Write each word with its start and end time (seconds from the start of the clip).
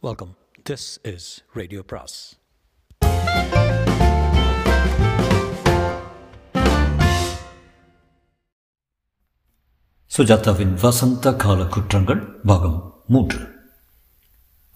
Welcome 0.00 0.36
this 0.70 1.14
is 1.14 1.44
radio 1.52 1.82
பிராஸ் 1.86 2.38
சுஜாதாவின் 10.16 10.74
வசந்த 10.82 11.34
கால 11.34 11.64
குற்றங்கள் 11.64 12.40
பாகம் 12.40 13.02
மூன்று. 13.06 13.38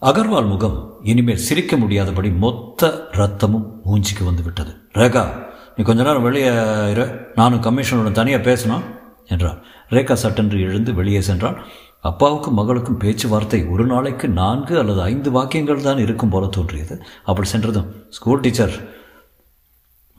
அகர்வால் 0.00 0.48
முகம் 0.48 1.00
இனிமேல் 1.02 1.44
சிரிக்க 1.48 1.76
முடியாதபடி 1.76 2.30
மொத்த 2.30 3.08
ரத்தமும் 3.12 3.70
மூஞ்சிக்கு 3.84 4.24
வந்து 4.24 4.42
விட்டது 4.42 4.74
ரேகா 4.92 5.46
நீ 5.76 5.84
கொஞ்ச 5.84 6.02
நேரம் 6.02 6.22
வெளியே 6.22 6.46
இரு. 6.90 7.26
நானும் 7.34 7.62
கமிஷனருடன் 7.62 8.12
தனியாக 8.12 8.52
பேசணும் 8.52 8.82
என்றார். 9.26 9.64
ரேகா 9.90 10.12
சட்டென்று 10.12 10.60
எழுந்து 10.60 10.94
வெளியே 10.94 11.18
சென்றாள் 11.18 11.64
அப்பாவுக்கும் 12.08 12.58
மகளுக்கும் 12.60 13.00
பேச்சுவார்த்தை 13.02 13.60
ஒரு 13.74 13.84
நாளைக்கு 13.92 14.26
நான்கு 14.40 14.74
அல்லது 14.78 15.00
ஐந்து 15.10 15.30
வாக்கியங்கள் 15.30 15.86
தான் 15.86 16.02
இருக்கும் 16.04 16.32
போல 16.34 16.46
தோன்றியது. 16.46 16.94
அப்படி 17.24 17.48
சென்றதும் 17.48 17.90
ஸ்கூல் 18.16 18.42
டீச்சர் 18.44 18.74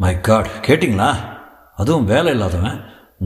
மை 0.03 0.13
காட் 0.27 0.51
கேட்டிங்களா? 0.67 1.09
அதுவும் 1.81 2.07
வேலை 2.13 2.31
இல்லாதவன். 2.33 2.77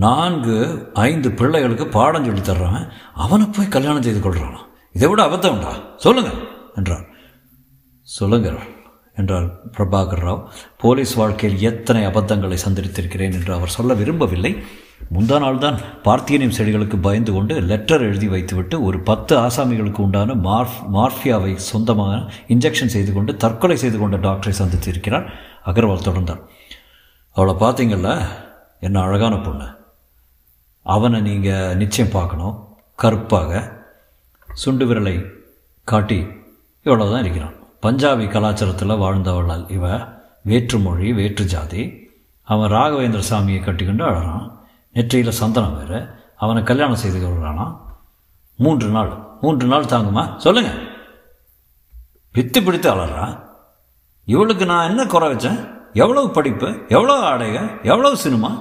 நான்கு 0.05 0.55
ஐந்து 0.93 1.29
பிள்ளைகளுக்கு 1.31 1.85
பாடம் 1.97 2.25
சொல்லி 2.25 2.41
தர்றவன். 2.41 2.87
அவனை 3.25 3.45
போய் 3.47 3.73
கல்யாணம் 3.75 4.05
செய்து 4.07 4.21
கொள்கிறானா 4.23 4.61
இதை 4.95 5.07
விட 5.09 5.21
அபத்தம்டா 5.27 5.71
சொல்லுங்க 6.05 6.31
என்றார். 6.75 7.05
சொல்லுங்கள் 8.07 8.59
என்றார் 9.21 9.47
பிரபாகர் 9.77 10.23
ராவ். 10.25 10.43
போலீஸ் 10.83 11.13
வாழ்க்கையில் 11.21 11.63
எத்தனை 11.69 12.01
அபத்தங்களை 12.09 12.57
சந்தித்திருக்கிறேன் 12.65 13.35
என்று 13.37 13.51
அவர் 13.57 13.75
சொல்ல 13.77 13.93
விரும்பவில்லை. 14.01 14.53
முந்தா 15.13 15.39
நாள் 15.39 15.57
தான் 15.57 15.77
பார்த்தியனியம் 16.03 16.55
செடிகளுக்கு 16.57 16.97
பயந்து 16.97 17.33
கொண்டு 17.33 17.61
லெட்டர் 17.61 18.01
எழுதி 18.01 18.27
வைத்துவிட்டு 18.27 18.81
ஒரு 18.81 18.99
பத்து 18.99 19.37
ஆசாமிகளுக்கு 19.37 19.97
உண்டான 19.97 20.33
மார்ஃப் 20.33 20.79
மார்ஃபியாவை 20.93 21.55
சொந்தமாக 21.55 22.33
இன்ஜெக்ஷன் 22.47 22.93
செய்து 22.95 23.13
கொண்டு 23.13 23.37
தற்கொலை 23.37 23.77
செய்து 23.77 23.97
கொண்ட 23.97 24.17
டாக்டரை 24.17 24.53
சந்தித்திருக்கிறார் 24.59 25.29
அகர்வால் 25.65 26.07
தொடர்ந்தார். 26.07 26.41
அவளை 27.31 27.53
பார்த்தீங்கல்ல? 27.53 28.21
என்ன 28.79 29.01
அழகான 29.01 29.37
பொண்ணு. 29.37 29.67
அவனை 30.81 31.21
நீங்கள் 31.21 31.75
நிச்சயம் 31.75 32.11
பார்க்கணும். 32.11 32.67
கருப்பாக 32.95 33.71
சுண்டு 34.49 34.85
விரலை 34.85 35.25
காட்டி 35.83 36.27
இவ்வளோ 36.85 37.11
தான் 37.11 37.23
இருக்கிறான். 37.23 37.55
பஞ்சாபி 37.81 38.25
கலாச்சாரத்தில் 38.35 39.01
வாழ்ந்தவளால் 39.03 39.71
இவ 39.71 40.07
வேற்று 40.41 40.79
மொழி 40.79 41.13
வேற்று 41.13 41.45
ஜாதி. 41.45 42.09
அவன் 42.43 42.71
ராகவேந்திர 42.71 43.21
சாமியை 43.29 43.63
கட்டிக்கொண்டு 43.63 44.05
அழறான். 44.05 44.56
நெற்றியில் 44.97 45.39
சந்தனம் 45.41 45.77
வேறு 45.77 45.99
அவனை 46.37 46.61
கல்யாணம் 46.63 47.01
செய்து 47.01 47.19
கொள்கிறானா 47.19 47.65
மூன்று 48.59 48.87
நாள். 48.89 49.11
மூன்று 49.41 49.65
நாள் 49.67 49.91
தாங்குமா? 49.93 50.23
சொல்லுங்க. 50.37 50.71
பித்து 52.33 52.59
பிடித்து 52.65 52.87
அலறா. 52.89 53.25
இவளுக்கு 54.25 54.65
நான் 54.65 54.89
என்ன 54.89 55.05
குறை 55.05 55.27
வச்சேன்? 55.31 55.59
எவ்வளவு 55.93 56.29
படிப்பு 56.29 56.67
எவ்வளோ 56.89 57.13
ஆடைக 57.31 57.57
எவ்வளவு 57.83 58.17
சினிமா? 58.17 58.51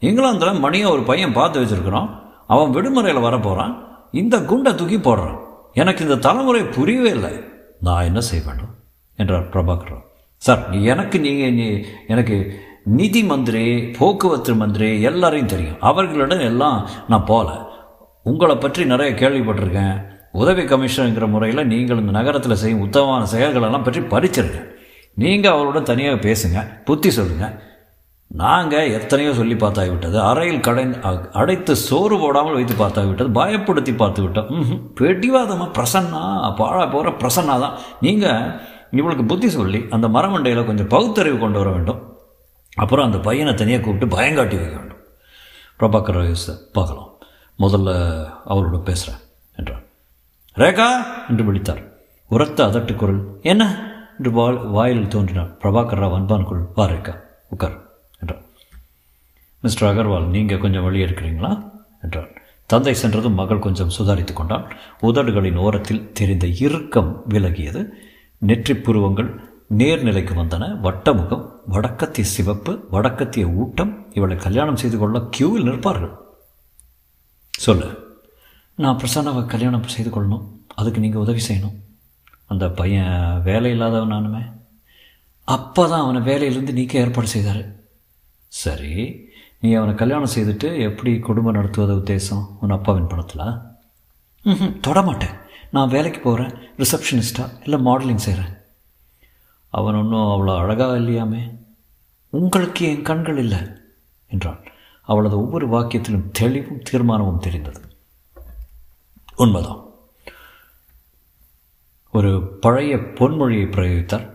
இங்கிலாந்தில் 0.00 0.62
மணியை 0.64 0.86
ஒரு 0.90 1.02
பையன் 1.02 1.32
பார்த்து 1.32 1.60
வச்சுருக்குறோம். 1.62 2.08
அவன் 2.46 2.70
விடுமுறையில் 2.70 3.22
வரப்போகிறான் 3.22 3.74
இந்த 4.12 4.36
குண்டை 4.50 4.74
தூக்கி 4.74 4.98
போடுறான். 4.98 5.38
எனக்கு 5.72 6.02
இந்த 6.02 6.16
தலைமுறை 6.16 6.62
புரியவே 6.76 7.10
இல்லை. 7.10 7.34
நான் 7.80 8.08
என்ன 8.08 8.20
செய்ய 8.20 8.42
வேண்டும் 8.46 8.72
என்றார் 9.16 9.48
பிரபாகர் 9.48 10.00
சார் 10.36 10.62
எனக்கு 10.92 11.16
நீங்கள் 11.20 11.52
நீ 11.52 11.66
எனக்கு 12.06 12.36
நிதி 12.86 13.20
மந்திரி 13.30 13.64
போக்குவரத்து 13.98 14.52
மந்திரி 14.62 14.88
எல்லாரையும் 15.10 15.50
தெரியும். 15.52 15.78
அவர்களிடம் 15.90 16.46
எல்லாம் 16.50 16.78
நான் 17.10 17.28
போகல 17.30 17.50
உங்களை 18.26 18.54
பற்றி 18.56 18.82
நிறைய 18.92 19.10
கேள்விப்பட்டிருக்கேன். 19.20 19.96
உதவி 20.40 20.62
கமிஷனருங்கிற 20.72 21.26
முறையில் 21.34 21.68
நீங்கள் 21.72 22.00
இந்த 22.02 22.12
நகரத்தில் 22.18 22.60
செய்யும் 22.62 22.84
உத்தமமான 22.86 23.26
செயல்களெல்லாம் 23.34 23.86
பற்றி 23.88 24.00
பறிச்சிருங்க 24.14 24.60
நீங்கள் 25.16 25.54
அவரோட 25.54 25.80
தனியாக 25.90 26.18
பேசுங்க. 26.26 26.58
புத்தி 26.88 27.10
சொல்லுங்கள் 27.18 27.56
நாங்கள் 28.30 28.92
எத்தனையோ 28.98 29.32
சொல்லி 29.38 29.56
பார்த்தாகிவிட்டது 29.62 30.18
அறையில் 30.28 30.62
கடை 30.66 30.84
அடைத்து 31.40 31.72
சோறு 31.88 32.16
போடாமல் 32.22 32.56
வைத்து 32.58 32.76
பார்த்தாகிவிட்டது 32.82 33.30
பயப்படுத்தி 33.40 33.92
பார்த்து 34.02 34.22
விட்டோம் 34.22 34.48
ம்ஹும். 34.60 34.80
பிரசன்னா 35.78 36.22
பாழா 36.60 36.86
போகிற 36.94 37.12
பிரசன்னா 37.22 37.56
தான் 37.64 37.76
நீங்கள் 38.06 38.48
இவளுக்கு 39.00 39.26
புத்தி 39.32 39.50
சொல்லி 39.58 39.82
அந்த 39.96 40.08
மரமண்டையில் 40.16 40.68
கொஞ்சம் 40.70 40.90
பகுத்தறிவு 40.94 41.38
கொண்டு 41.38 41.60
வர 41.62 41.70
வேண்டும். 41.76 42.00
அப்புறம் 42.74 43.04
அந்த 43.04 43.18
பையனை 43.18 43.54
தனியாக 43.54 43.84
கூப்பிட்டு 43.84 44.16
பயங்காட்டி 44.16 44.56
வைக்க 44.58 44.76
வேண்டும். 44.76 45.00
பிரபாகர் 45.80 46.32
சார் 46.32 46.56
பார்க்கலாம். 46.72 47.10
முதல்ல 47.58 47.90
அவரோட 48.48 48.78
பேசுகிறேன் 48.78 49.20
என்றார். 49.56 49.82
ரேகா 50.54 51.06
என்று 51.28 51.52
விழித்தார். 51.52 51.90
உரத்த 52.28 52.64
அதட்டு 52.64 52.94
குரல் 52.94 53.38
என்ன? 53.42 53.90
என்று 54.16 54.30
வால் 54.30 54.66
வாயில் 54.66 55.08
தோன்றினார் 55.08 55.56
பிரபாகர் 55.62 56.00
ராவ் 56.00 56.14
அன்பான் 56.14 56.44
குரல் 56.44 56.66
வா 56.74 56.86
ரேகா 56.86 57.20
உட்கார் 57.48 57.82
என்றார். 58.20 58.42
மிஸ்டர் 59.60 59.96
அகர்வால் 59.96 60.26
நீங்கள் 60.26 60.58
கொஞ்சம் 60.58 60.84
வெளியே 60.84 61.04
இருக்கிறீங்களா? 61.04 61.70
என்றார். 62.02 62.30
தந்தை 62.66 62.94
சென்றதும் 62.94 63.34
மகள் 63.34 63.58
கொஞ்சம் 63.58 63.90
சுதாரித்து 63.98 64.32
கொண்டாள். 64.32 64.76
உதடுகளின் 65.02 65.56
ஓரத்தில் 65.56 66.12
தெரிந்த 66.12 66.46
இறுக்கம் 66.46 67.22
விலகியது. 67.30 67.88
நெற்றி 68.38 68.74
புருவங்கள் 68.74 69.51
நேர்நிலைக்கு 69.80 70.34
வந்தன 70.38 70.64
வட்டமுகம் 70.86 71.44
வடக்கத்திய 71.74 72.26
சிவப்பு 72.34 72.72
வடக்கத்திய 72.94 73.44
ஊட்டம் 73.60 73.92
இவளை 74.18 74.36
கல்யாணம் 74.36 74.80
செய்து 74.82 74.96
கொள்ள 74.98 75.18
கியூவில் 75.36 75.68
நிற்பார்கள். 75.68 76.14
சொல்லு 77.54 77.88
நான் 78.78 78.98
பிரசன்னாவை 79.00 79.42
கல்யாணம் 79.46 79.92
செய்து 79.94 80.10
கொள்ளணும் 80.10 80.44
அதுக்கு 80.80 81.02
நீங்கள் 81.04 81.24
உதவி 81.24 81.42
செய்யணும். 81.48 81.76
அந்த 82.52 82.64
பையன் 82.78 83.42
வேலை 83.48 83.70
இல்லாதவன் 83.74 84.14
நானுமே. 84.14 84.42
அப்போ 85.48 85.82
தான் 85.88 86.04
அவனை 86.04 86.20
வேலையிலேருந்து 86.30 86.78
நீக்க 86.78 87.02
ஏற்பாடு 87.02 87.28
செய்தார். 87.34 87.62
சரி 88.52 88.94
நீ 89.62 89.70
அவனை 89.78 89.92
கல்யாணம் 90.00 90.34
செய்துட்டு 90.34 90.68
எப்படி 90.88 91.12
குடும்பம் 91.28 91.56
நடத்துவது 91.58 91.94
உத்தேசம்? 92.00 92.44
உன் 92.62 92.74
அப்பாவின் 92.76 93.10
பணத்தில் 93.12 93.46
ம் 94.44 94.72
தொடமாட்டேன் 94.86 95.36
நான் 95.74 95.92
வேலைக்கு 95.94 96.20
போகிறேன் 96.20 96.54
ரிசப்ஷனிஸ்ட்டாக 96.82 97.54
இல்லை 97.64 97.78
மாடலிங் 97.88 98.24
செய்கிறேன் 98.26 98.52
அவன் 99.72 99.94
ஒன்றும் 99.94 100.20
அவ்வளோ 100.20 100.56
அழகாக 100.56 100.98
இல்லையாமே? 100.98 101.58
உங்களுக்கு 102.28 102.86
என் 102.86 103.02
கண்கள் 103.02 103.36
இல்லை 103.36 103.58
என்றான். 104.28 104.60
அவளது 105.02 105.40
ஒவ்வொரு 105.40 105.68
வாக்கியத்திலும் 105.68 106.30
தெளிவும் 106.32 106.82
தீர்மானமும் 106.90 107.38
தெரிந்தது. 107.38 107.80
உண்மைதான். 109.36 109.80
ஒரு 112.12 112.58
பழைய 112.60 112.96
பொன்மொழியை 112.96 113.66
பிரயோகித்தார் 113.70 114.30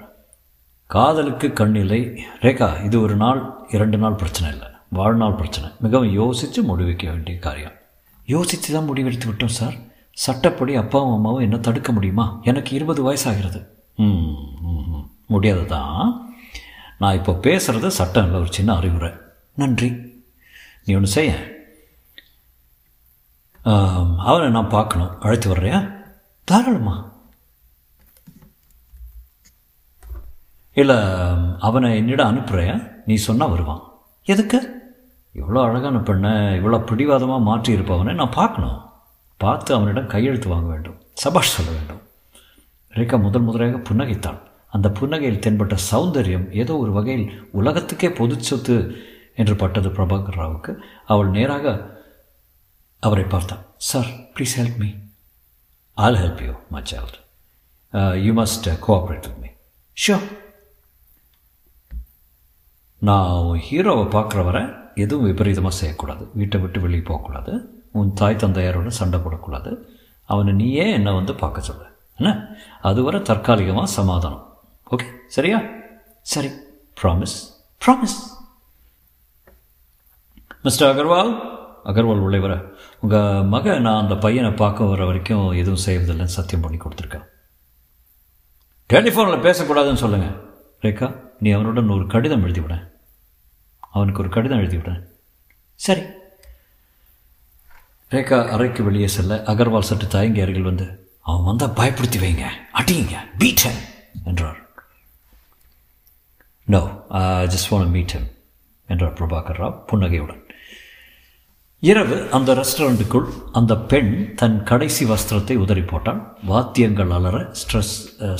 காதலுக்கு 0.85 1.47
கண்ணில்லை. 1.47 2.17
ரேகா 2.41 2.83
இது 2.83 3.01
ஒரு 3.01 3.15
நாள் 3.15 3.53
இரண்டு 3.69 3.97
நாள் 3.97 4.13
பிரச்சனை 4.13 4.51
இல்லை. 4.51 4.67
வாழ்நாள் 4.89 5.33
பிரச்சனை. 5.33 5.69
மிகவும் 5.79 6.11
யோசித்து 6.11 6.63
முடிவெக்க 6.63 7.05
வேண்டிய 7.05 7.39
காரியம். 7.39 7.73
யோசித்து 8.25 8.73
தான் 8.73 8.89
முடிவெடுத்து 8.89 9.27
விட்டோம் 9.27 9.45
சார். 9.45 9.73
சட்டப்படி 10.11 10.75
அப்பாவும் 10.75 11.13
அம்மாவும் 11.13 11.41
என்ன 11.41 11.57
தடுக்க 11.57 11.91
முடியுமா? 11.91 12.39
எனக்கு 12.43 12.75
இருபது 12.75 13.13
வயசாகிறது. 13.13 13.67
ம். 13.95 14.56
முடியாது 15.33 15.65
தான் 15.65 16.05
நான் 17.01 17.17
இப்போ 17.19 17.33
பேசுகிறது 17.45 17.87
சட்டம் 17.99 18.25
இல்லை 18.27 18.39
ஒரு 18.43 18.51
சின்ன 18.57 18.75
அறிவுரை. 18.75 19.11
நன்றி. 19.61 19.89
நீ 20.85 20.93
ஒன்று 20.97 21.09
செய்ய. 21.17 21.31
அவனை 24.29 24.47
நான் 24.55 24.73
பார்க்கணும். 24.75 25.13
அழைத்து 25.25 25.47
வர்றியா? 25.53 25.79
தாராளமா. 26.47 26.95
இல்லை 30.73 30.97
அவனை 31.67 31.89
என்னிடம் 31.99 32.29
அனுப்புகிறையா 32.31 32.75
நீ 33.05 33.15
சொன்னால் 33.27 33.49
வருவான். 33.49 33.83
எதுக்கு? 34.33 34.59
இவ்வளோ 35.39 35.61
அழகான 35.67 35.97
பெண்ணை 36.09 36.31
இவ்வளோ 36.59 36.79
பிடிவாதமாக 36.89 37.47
மாற்றி 37.47 37.75
இருப்பவனை 37.75 38.13
நான் 38.19 38.37
பார்க்கணும். 38.39 38.81
பார்த்து 39.43 39.71
அவனிடம் 39.75 40.11
கையெழுத்து 40.13 40.47
வாங்க 40.49 40.67
வேண்டும். 40.73 40.99
சபாஷ் 41.23 41.55
சொல்ல 41.55 41.71
வேண்டும். 41.71 42.01
ரேகா 42.97 43.17
முதல் 43.25 43.47
முதலாக 43.47 43.81
புன்னகைத்தாள் 43.89 44.39
அந்த 44.69 44.89
புன்னகையில் 44.89 45.43
தென்பட்ட 45.45 45.77
சௌந்தரியம் 45.91 46.51
ஏதோ 46.51 46.77
ஒரு 46.77 46.91
வகையில் 46.91 47.49
உலகத்துக்கே 47.51 48.11
பொது 48.11 48.43
சொத்து 48.43 48.95
என்று 49.35 49.55
பட்டது 49.55 49.89
பிரபாகர் 49.89 50.37
ராவுக்கு. 50.37 50.77
அவள் 51.05 51.29
நேராக 51.29 51.95
அவரை 52.99 53.23
பார்த்தாள். 53.23 53.65
Sir 53.77 54.05
please 54.05 54.55
help 54.57 54.77
me 54.77 54.87
I'll 55.93 56.15
help 56.15 56.45
you 56.45 56.53
my 56.69 56.81
child 56.81 58.15
you 58.15 58.33
must 58.33 58.67
cooperate 58.87 59.27
with 59.27 59.39
me 59.41 59.47
sure 60.03 60.27
நான் 62.99 63.61
ஹீரோவை 63.69 64.05
பார்க்குற 64.15 64.43
வரை 64.43 64.63
எதுவும் 64.95 65.25
விபரீதமாக 65.25 65.75
செய்யக்கூடாது. 65.75 66.29
வீட்டை 66.33 66.59
விட்டு 66.59 66.81
வெளியே 66.81 67.01
போகக்கூடாது. 67.01 67.81
உன் 67.91 68.13
தாய் 68.13 68.35
தந்தையாரோட 68.35 68.87
சண்டை 68.87 69.19
போடக்கூடாது. 69.19 69.77
அவனை 70.25 70.53
நீயே 70.53 70.91
என்னை 70.91 71.13
வந்து 71.13 71.35
பார்க்க 71.35 71.61
சொல்ல. 71.61 71.83
என்ன? 72.15 72.47
அதுவரை 72.81 73.21
தற்காலிகமாக 73.21 73.85
சமாதானம். 73.85 74.46
ஓகே 74.91 75.05
சரியா? 75.27 75.61
சரி. 76.21 76.51
Promise 77.01 77.35
promise 77.85 78.17
mister 80.63 80.95
Agarwal 80.95 81.55
Agarwal 81.85 82.19
உள்ளே 82.19 82.39
வர. 82.39 82.63
உங்கள் 82.99 83.43
மக 83.43 83.79
நான் 83.79 84.01
அந்த 84.01 84.15
பையனை 84.15 84.51
பார்க்க 84.51 84.83
வர 84.83 85.05
வரைக்கும் 85.05 85.51
எதுவும் 85.51 85.85
செய்வதில்லைன்னு 85.85 86.23
சத்தியம் 86.23 86.61
பண்ணி 86.61 86.77
கொடுத்துருக்கேன் 86.77 87.25
டெலிஃபோனில் 88.89 89.45
பேசக்கூடாதுன்னு 89.47 89.93
சொல்லுங்கள் 89.93 90.45
ரேகா 90.81 91.25
நீ 91.39 91.51
அவனுடன் 91.51 91.89
ஒரு 91.89 92.07
கடிதம் 92.07 92.47
எழுதிவிட. 92.47 92.91
அவனுக்கு 93.79 94.19
ஒரு 94.19 94.29
கடிதம் 94.29 94.59
எழுதிவிட. 94.59 95.03
சரி. 95.75 96.01
ரேகா 98.09 98.47
அறைக்கு 98.47 98.83
வெளியே 98.83 99.07
செல்ல 99.07 99.35
அகர்வால் 99.35 99.89
சற்று 99.89 100.07
தயங்கி 100.07 100.41
அருகில் 100.41 100.61
வந்து 100.61 101.11
அவன் 101.21 101.43
வந்தால் 101.43 101.69
பயப்படுத்தி 101.69 102.17
வைங்க. 102.17 102.49
அடியுங்க 102.73 103.17
பீட் 103.37 103.71
என்றார். 104.25 104.66
No 106.73 106.79
just 107.51 107.69
want 107.71 107.91
meet 107.95 108.13
him 108.15 108.25
என்றார் 108.89 109.13
பிரபாகர் 109.17 109.59
ராவ் 109.61 109.75
புன்னகையுடன். 109.89 110.41
இரவு 111.83 112.17
அந்த 112.37 112.49
ரெஸ்டாரண்ட்டுக்குள் 112.59 113.27
அந்த 113.59 113.73
பெண் 113.91 114.11
தன் 114.41 114.57
கடைசி 114.71 115.03
வஸ்திரத்தை 115.11 115.55
உதறி 115.63 115.83
போட்டாள். 115.91 116.19
வாத்தியங்கள் 116.51 117.13
அலற 117.17 117.37
ஸ்ட்ரெஸ் 117.61 117.93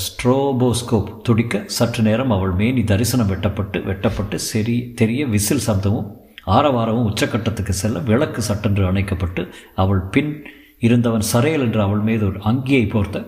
ஸ்ட்ரோபோஸ்கோப் 0.06 1.10
uh, 1.14 1.22
துடிக்க 1.28 1.64
சற்று 1.78 2.04
நேரம் 2.10 2.36
அவள் 2.38 2.54
மேனி 2.62 2.84
தரிசனம் 2.92 3.32
வெட்டப்பட்டு 3.34 3.80
வெட்டப்பட்டு 3.90 4.40
சரி 4.50 4.78
தெரிய 5.02 5.24
விசில் 5.36 5.66
சப்தமும் 5.68 6.12
ஆரவாரமும் 6.58 7.10
உச்சக்கட்டத்துக்கு 7.12 7.76
செல்ல 7.84 8.06
விளக்கு 8.12 8.44
சட்டென்று 8.50 8.86
அணைக்கப்பட்டு 8.92 9.44
அவள் 9.84 10.04
பின் 10.16 10.34
இருந்தவன் 10.88 11.30
சரையல் 11.34 11.66
என்று 11.68 11.82
அவள் 11.88 12.06
மீது 12.10 12.26
ஒரு 12.32 12.42
அங்கியை 12.52 12.86
போர்த்த 12.90 13.26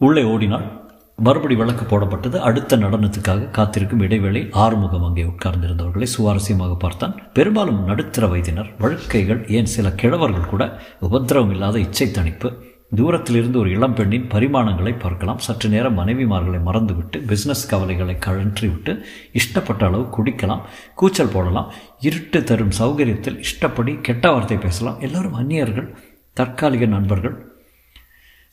உள்ளே 0.00 0.22
ஓடினாள். 0.34 0.68
மறுபடி 1.26 1.54
விளக்கு 1.60 1.84
போடப்பட்டது. 1.84 2.36
அடுத்த 2.48 2.76
நடனத்துக்காக 2.84 3.50
காத்திருக்கும் 3.56 4.02
இடைவேளை 4.06 4.42
ஆறுமுகம் 4.64 5.06
அங்கே 5.08 5.24
உட்கார்ந்திருந்தவர்களை 5.32 6.06
சுவாரஸ்யமாக 6.14 6.74
பார்த்தான். 6.84 7.14
பெரும்பாலும் 7.36 7.80
நடுத்தர 7.90 8.26
வயதினர் 8.32 8.70
வழக்கைகள் 8.82 9.40
ஏன் 9.58 9.70
சில 9.74 9.88
கிழவர்கள் 10.02 10.50
கூட 10.52 10.64
உபத்திரவம் 11.08 11.54
இல்லாத 11.56 11.78
இச்சை 11.86 12.08
தணிப்பு 12.18 12.50
தூரத்திலிருந்து 12.98 13.58
ஒரு 13.62 13.70
இளம் 13.74 13.96
பெண்ணின் 13.98 14.24
பரிமாணங்களை 14.32 14.92
பார்க்கலாம். 15.02 15.42
சற்று 15.46 15.68
நேரம் 15.74 15.98
மனைவிமார்களை 15.98 16.60
மறந்துவிட்டு 16.68 17.18
பிஸ்னஸ் 17.30 17.68
கவலைகளை 17.72 18.14
கழற்றி 18.26 18.66
விட்டு 18.70 18.92
இஷ்டப்பட்ட 19.40 19.84
அளவு 19.88 20.04
குடிக்கலாம் 20.16 20.64
கூச்சல் 21.00 21.32
போடலாம் 21.34 21.68
இருட்டு 22.08 22.40
தரும் 22.50 22.74
சௌகரியத்தில் 22.80 23.38
இஷ்டப்படி 23.46 23.94
கெட்ட 24.08 24.32
வார்த்தை 24.32 24.58
பேசலாம். 24.66 24.98
எல்லோரும் 25.08 25.38
அந்நியர்கள் 25.42 25.88
தற்காலிக 26.36 26.88
நண்பர்கள் 26.96 27.36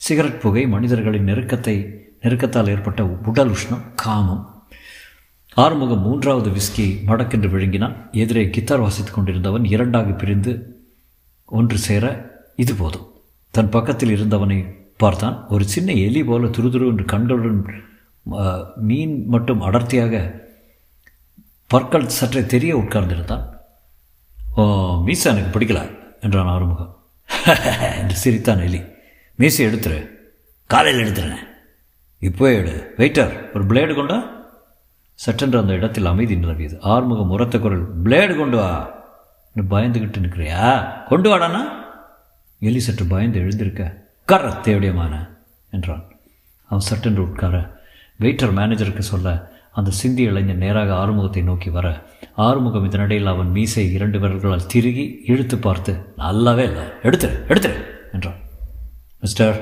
சிகரெட் 0.02 0.42
புகை 0.44 0.66
மனிதர்களின் 0.76 1.28
நெருக்கத்தை 1.30 1.76
நெருக்கத்தால் 2.22 2.70
ஏற்பட்ட 2.70 3.06
உடல் 3.06 3.52
உஷ்ணம் 3.52 3.84
காமம். 3.96 4.44
ஆறுமுகம் 5.54 6.02
மூன்றாவது 6.02 6.50
விஸ்கி 6.50 6.88
மடக்கென்று 7.08 7.50
விழுங்கினான். 7.50 7.96
எதிரே 8.12 8.50
கித்தார் 8.50 8.80
வாசித்துக் 8.80 9.14
கொண்டிருந்தவன் 9.14 9.66
இரண்டாக 9.66 10.12
பிரிந்து 10.12 10.54
ஒன்று 11.46 11.78
சேர 11.78 12.06
இது 12.56 12.76
போதும். 12.76 13.08
தன் 13.52 13.70
பக்கத்தில் 13.70 14.14
இருந்தவனை 14.16 14.58
பார்த்தான். 14.98 15.46
ஒரு 15.48 15.66
சின்ன 15.66 15.92
எலி 15.92 16.24
போல 16.24 16.48
துருதுரு 16.48 16.88
என்று 16.92 17.06
கண்களுடன் 17.06 17.60
மீன் 18.90 19.14
மட்டும் 19.28 19.62
அடர்த்தியாக 19.62 20.22
பற்கள் 21.68 22.16
சற்றே 22.18 22.46
தெரிய 22.46 22.78
உட்கார்ந்திருந்தான். 22.78 23.46
ஓ 24.56 24.64
மீசா 25.06 25.28
எனக்கு 25.34 25.52
பிடிக்கல 25.54 25.82
என்றான் 26.22 26.54
ஆறுமுகம். 26.56 26.94
என்று 28.00 28.16
சிரித்தான் 28.16 28.64
எலி. 28.68 28.82
மீசை 29.36 29.66
எடுத்துரு. 29.66 30.00
காலையில் 30.68 31.04
எடுத்துறேன் 31.04 31.47
இப்போ 32.20 32.52
எடு. 32.54 32.94
வெயிட்டர் 32.98 33.34
ஒரு 33.56 33.64
பிளேடு 33.66 33.94
கொண்டா 33.96 34.18
சட்டென்று 35.14 35.60
அந்த 35.60 35.74
இடத்தில் 35.74 36.06
அமைதி 36.06 36.36
நிலவியது. 36.36 36.78
ஆறுமுகம் 36.82 37.30
உரத்த 37.30 37.60
குரல் 37.60 38.04
பிளேடு 38.04 38.38
கொண்டு 38.38 38.58
வா. 38.58 38.72
பயந்துக்கிட்டு 39.56 40.20
நிற்கிறியா? 40.24 40.64
கொண்டு 41.08 41.28
வாடானா 41.30 41.62
எலி 42.60 42.80
சற்று 42.80 43.06
பயந்து 43.06 43.40
எழுந்திருக்க 43.40 43.84
உட்கார 44.20 44.50
தேவடியமான 44.68 45.14
என்றான். 45.72 46.04
அவன் 46.66 46.88
சட்டென்று 46.90 47.22
உட்கார 47.22 47.56
வெயிட்டர் 48.20 48.56
மேனேஜருக்கு 48.60 49.00
சொல்ல 49.00 49.56
அந்த 49.72 49.92
சிந்திய 49.92 50.30
இளைஞன் 50.30 50.58
நேராக 50.58 50.94
ஆறுமுகத்தை 50.94 51.44
நோக்கி 51.44 51.70
வர 51.70 51.88
ஆறுமுகம் 52.36 52.90
இதனிடையில் 52.90 53.32
அவன் 53.34 53.52
மீசை 53.52 53.94
இரண்டு 53.94 54.20
விரல்களால் 54.20 54.66
திருகி 54.68 55.22
இழுத்து 55.26 55.58
பார்த்து 55.58 55.94
நல்லாவே 56.18 56.64
இல்லை. 56.70 56.86
எடுத்துரு 57.04 57.36
எடுத்துரு 57.50 57.84
என்றான். 58.14 58.40
மிஸ்டர் 59.20 59.58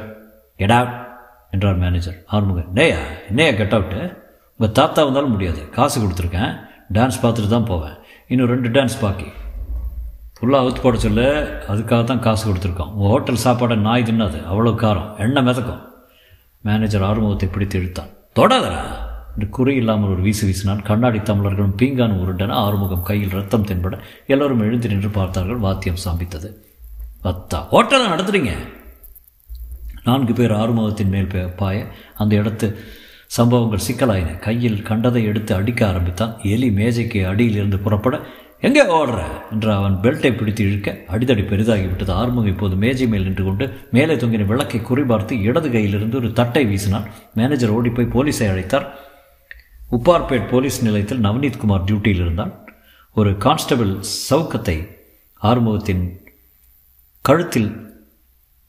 கெட் 0.56 0.72
அவுட் 0.72 1.05
என்றார் 1.53 1.81
மேனேஜர் 1.83 2.18
ஆறுமுகம் 2.36 2.69
நேயா 2.77 3.00
நேயா 3.38 3.53
கெட் 3.59 3.75
அவுட்டு 3.77 4.01
உங்கள் 4.59 4.75
தாத்தா 4.80 5.03
வந்தாலும் 5.03 5.33
முடியாது. 5.33 5.69
காசு 5.69 5.97
கொடுத்துருக்கேன். 6.01 6.51
டான்ஸ் 6.95 7.21
பார்த்துட்டு 7.24 7.47
தான் 7.47 7.69
போவேன். 7.71 7.95
இன்னும் 8.27 8.50
ரெண்டு 8.51 8.69
டான்ஸ் 8.75 9.01
பாக்கி. 9.01 9.27
ஃபுல்லாக 10.38 10.63
அவுத்து 10.63 10.81
போட 10.83 10.97
சொல்லு 10.97 11.25
அதுக்காக 11.71 12.03
தான் 12.03 12.24
காசு 12.25 12.44
கொடுத்துருக்கோம். 12.50 12.92
உங்கள் 12.95 13.12
ஹோட்டல் 13.13 13.42
சாப்பாடை 13.45 13.75
நாய் 13.88 14.03
தின்னாது. 14.03 14.39
அவ்வளோ 14.51 14.74
காரம். 14.83 15.09
எண்ணெய் 15.25 15.45
மிதக்கும். 15.47 15.81
மேனேஜர் 16.68 17.06
ஆறுமுகத்தை 17.09 17.50
பிடித்து 17.51 17.80
இழுத்தான். 17.80 18.13
தொடாதரா 18.39 18.83
என்று 19.33 19.50
குறி 19.50 19.75
இல்லாமல் 19.75 20.12
ஒரு 20.13 20.21
வீசு 20.21 20.44
வீசினான். 20.47 20.81
கண்ணாடி 20.81 21.19
தமிழர்களும் 21.19 21.75
பீங்கான் 21.81 22.18
உருண்டன. 22.21 22.56
ஆறுமுகம் 22.65 23.03
கையில் 23.03 23.36
ரத்தம் 23.38 23.68
தென்பட 23.71 23.97
எல்லோரும் 24.33 24.59
எழுந்து 24.59 24.88
நின்று 24.94 25.09
பார்த்தார்கள். 25.09 25.57
வாத்தியம் 25.57 26.03
சாம்பித்தது. 26.06 26.50
பத்தா 27.25 27.59
ஹோட்டலை 27.74 28.07
நடத்துறீங்க? 28.13 28.53
நான்கு 30.06 30.34
பேர் 30.34 30.52
ஆறுமுகத்தின் 30.52 31.12
மேல் 31.13 31.28
பாய 31.62 31.86
அந்த 32.13 32.36
இடத்து 32.36 32.68
சம்பவங்கள் 33.28 33.86
சிக்கலாயின. 33.88 34.40
கையில் 34.40 34.81
கண்டதை 34.81 35.24
எடுத்து 35.24 35.56
அடிக்க 35.56 35.88
ஆரம்பித்தான். 35.88 36.34
எலி 36.54 36.72
மேஜைக்கு 36.72 37.28
அடியிலிருந்து 37.28 37.78
புறப்பட 37.78 38.19
எங்கே 38.60 38.84
ஓடுற? 38.98 39.22
என்று 39.52 39.72
அவன் 39.72 39.96
பெல்ட்டை 40.04 40.31
பிடித்து 40.38 40.63
இழுக்க 40.63 40.92
அடிதடி 41.12 41.44
பெரிதாகிவிட்டது 41.50 42.12
ஆறுமுகம் 42.12 42.52
இப்போது 42.52 42.75
மேஜை 42.75 43.07
மேல் 43.07 43.24
நின்று 43.24 43.44
கொண்டு 43.44 43.66
மேலே 43.92 44.13
தொங்கின 44.13 44.46
விளக்கை 44.46 44.80
குறிபார்த்து 44.80 45.42
இடது 45.42 45.69
கையிலிருந்து 45.69 46.16
ஒரு 46.16 46.30
தட்டை 46.34 46.63
வீசினான். 46.66 47.07
மேனேஜர் 47.34 47.69
ஓடிப்போய் 47.69 48.13
போலீஸை 48.16 48.48
அழைத்தார். 48.52 48.88
உப்பார்பேட் 49.92 50.48
போலீஸ் 50.50 50.84
நிலையத்தில் 50.84 51.22
நவநீத்குமார் 51.22 51.88
டியூட்டியில் 51.90 52.24
இருந்தான். 52.25 52.54
ஒரு 53.16 53.38
கான்ஸ்டபிள் 53.38 53.92
சவுக்கத்தை 54.30 54.78
ஆறுமுகத்தின் 55.42 56.06
கழுத்தில் 57.22 57.85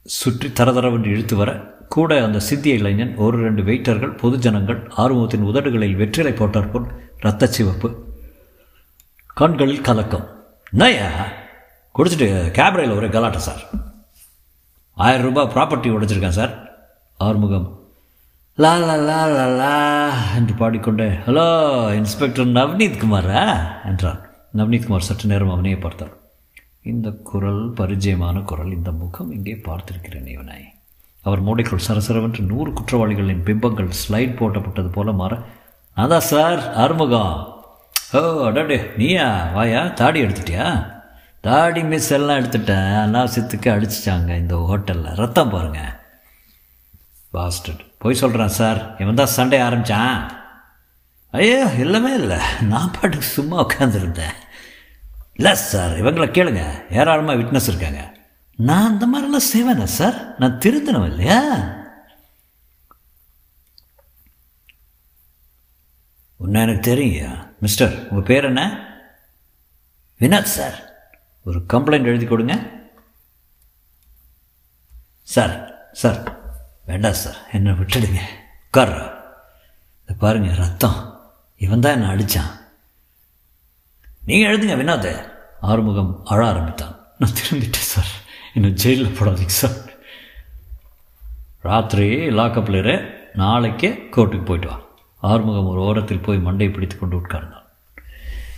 சுற்றி 0.07 0.47
தரதரவென்று 0.47 1.05
இழுத்து 1.05 1.35
வர 1.35 1.75
கூட 1.89 2.23
அந்த 2.23 2.39
சித்திய 2.39 2.75
இளைஞன் 2.75 3.15
ஒரு 3.15 3.37
ரெண்டு 3.37 3.61
வெயிட்டர்கள் 3.61 4.17
பொதுஜனங்கள் 4.17 4.89
ஆறுமுகத்தின் 4.97 5.41
உதடுகளில் 5.41 5.95
வெற்றிலை 5.95 6.31
போட்டார் 6.31 6.71
போல் 6.71 6.85
இரத்த 7.19 7.47
சிவப்பு. 7.47 8.05
கண்களில் 9.33 9.81
கலக்கம். 9.81 10.27
நயா? 10.73 11.07
குடிச்சிட்டு 11.95 12.27
கேப்ரையில் 12.51 12.95
ஒரே 12.95 13.07
கலாட்டம் 13.07 13.45
சார். 13.47 13.61
ஆயிரம் 14.93 15.33
ரூபாய் 15.33 15.51
property 15.53 15.91
உடைச்சிருக்கேன் 15.91 16.37
sir. 16.39 16.53
Arumugam. 17.17 17.79
La 18.55 18.77
la 18.77 18.95
la 18.95 19.25
la 19.25 19.45
la 19.45 20.11
என்று 20.35 20.53
பாடிக்கொண்டே 20.53 21.07
ஹலோ 21.07 21.47
இன்ஸ்பெக்டர் 21.93 22.47
நவ்னீத் 22.47 22.97
குமாரா? 22.97 23.67
என்றான். 23.85 24.19
நவ்னீத் 24.57 24.85
குமார் 24.85 25.01
சற்று 25.01 25.29
நேரம் 25.29 25.49
அவனையே 25.49 25.77
பார்த்தார். 25.77 26.13
இந்த 26.87 27.09
குரல் 27.29 27.63
பரிச்சயமான 27.73 28.43
குரல் 28.43 28.71
இந்த 28.71 28.91
முகம் 28.91 29.31
இங்கே 29.31 29.55
பார்த்திருக்கிறேன் 29.67 30.27
இவனை. 30.27 30.59
அவர் 31.25 31.43
மூடைக்குள் 31.43 31.85
சரசரவென்று 31.87 32.39
நூறு 32.39 32.73
குற்றவாளிகளின் 32.73 33.43
பிம்பங்கள் 33.43 33.89
ஸ்லைட் 34.01 34.37
போட்டப்பட்டது 34.39 34.91
போல 34.91 35.11
மாற 35.11 35.33
அதான் 35.97 36.27
சார் 36.31 36.73
ஆறுமுகம் 36.73 37.35
ஓ 38.13 38.19
அடாடே 38.45 38.77
நீயா? 38.97 39.27
வாயா? 39.53 39.87
தாடி 39.87 40.23
எடுத்துட்டியா? 40.23 40.67
தாடி 41.41 41.83
மிஸ் 41.83 42.11
எல்லாம் 42.11 42.37
எடுத்துட்டேன். 42.37 42.93
அனாவசியத்துக்கு 43.05 43.69
அடிச்சிட்டாங்க 43.75 44.37
இந்த 44.37 44.55
ஹோட்டலில். 44.69 45.15
ரத்தம் 45.15 45.49
பாருங்க. 45.49 45.81
பாஸ்டட் 47.33 47.81
போய் 47.97 48.19
சொல்கிறேன் 48.21 48.55
சார். 48.59 48.79
இவன் 48.99 49.15
தான் 49.15 49.35
சண்டே 49.35 49.57
ஆரம்பித்தான் 49.61 50.15
ஐயோ 51.33 51.59
இல்லவே 51.79 52.13
இல்லை. 52.13 52.39
நான் 52.61 52.91
பாட்டுக்கு 52.91 53.27
சும்மா 53.37 53.65
உட்காந்துருந்தேன் 53.65 54.37
இல்லை 55.37 55.55
சார் 55.55 55.89
இவங்களை 55.89 56.29
கேளுங்க. 56.29 56.91
ஏராளமாக 56.93 57.39
விட்னஸ் 57.39 57.67
இருக்காங்க. 57.67 58.17
நான் 58.55 58.99
அந்த 58.99 59.07
மாதிரிலாம் 59.07 59.55
செய்வேனா 59.55 59.83
சார்? 59.83 60.37
நான் 60.37 60.57
திருந்தணும் 60.57 61.05
இல்லையா? 61.05 61.53
ஒன்று 66.37 66.61
எனக்கு 66.61 66.95
தெரியுங்க. 66.95 67.49
மிஸ்டர் 67.59 68.07
உங்கள் 68.09 68.23
பேர் 68.23 68.43
என்ன? 68.43 68.87
வினாத் 70.19 70.43
சார். 70.43 70.93
ஒரு 71.43 71.59
கம்ப்ளைண்ட் 71.73 72.03
எழுதி 72.03 72.25
கொடுங்க. 72.25 72.59
சார் 75.21 75.89
சார் 75.91 76.39
வேண்டாம் 76.85 77.13
சார். 77.13 77.37
என்னை 77.51 77.71
விட்டுடுங்க. 77.71 78.19
உட்கார்றா. 78.73 79.21
இதை 80.03 80.15
பாருங்கள் 80.19 80.55
ரத்தம். 80.55 81.21
இவன் 81.57 81.79
தான் 81.79 82.01
என்னை 82.01 82.09
அடித்தான் 82.09 82.65
நீங்கள் 84.27 84.57
எழுதுங்க 84.57 84.71
வினோத். 84.71 85.31
ஆறுமுகம் 85.61 86.21
அழ 86.25 86.47
ஆரம்பித்தான். 86.47 86.95
நான் 87.17 87.31
திரும்பிட்டேன் 87.31 87.75
சார். 87.75 88.05
இன்னும் 88.53 88.73
ஜெயிலில் 88.73 89.17
போடாதீங்க 89.19 89.45
சார். 89.45 89.93
ராத்திரி 91.61 92.27
லாக்கப்பில் 92.27 92.77
இரு. 92.77 93.29
நாளைக்கே 93.33 93.89
கோர்ட்டுக்கு 93.89 94.45
போயிட்டு 94.45 94.67
வா. 94.67 94.79
ஆறுமுகம் 95.21 95.67
ஒரு 95.67 95.81
ஓரத்தில் 95.81 96.19
போய் 96.19 96.39
மண்டை 96.39 96.69
பிடித்து 96.69 96.99
கொண்டு 96.99 97.17
உட்கார்ந்தான். 97.17 97.65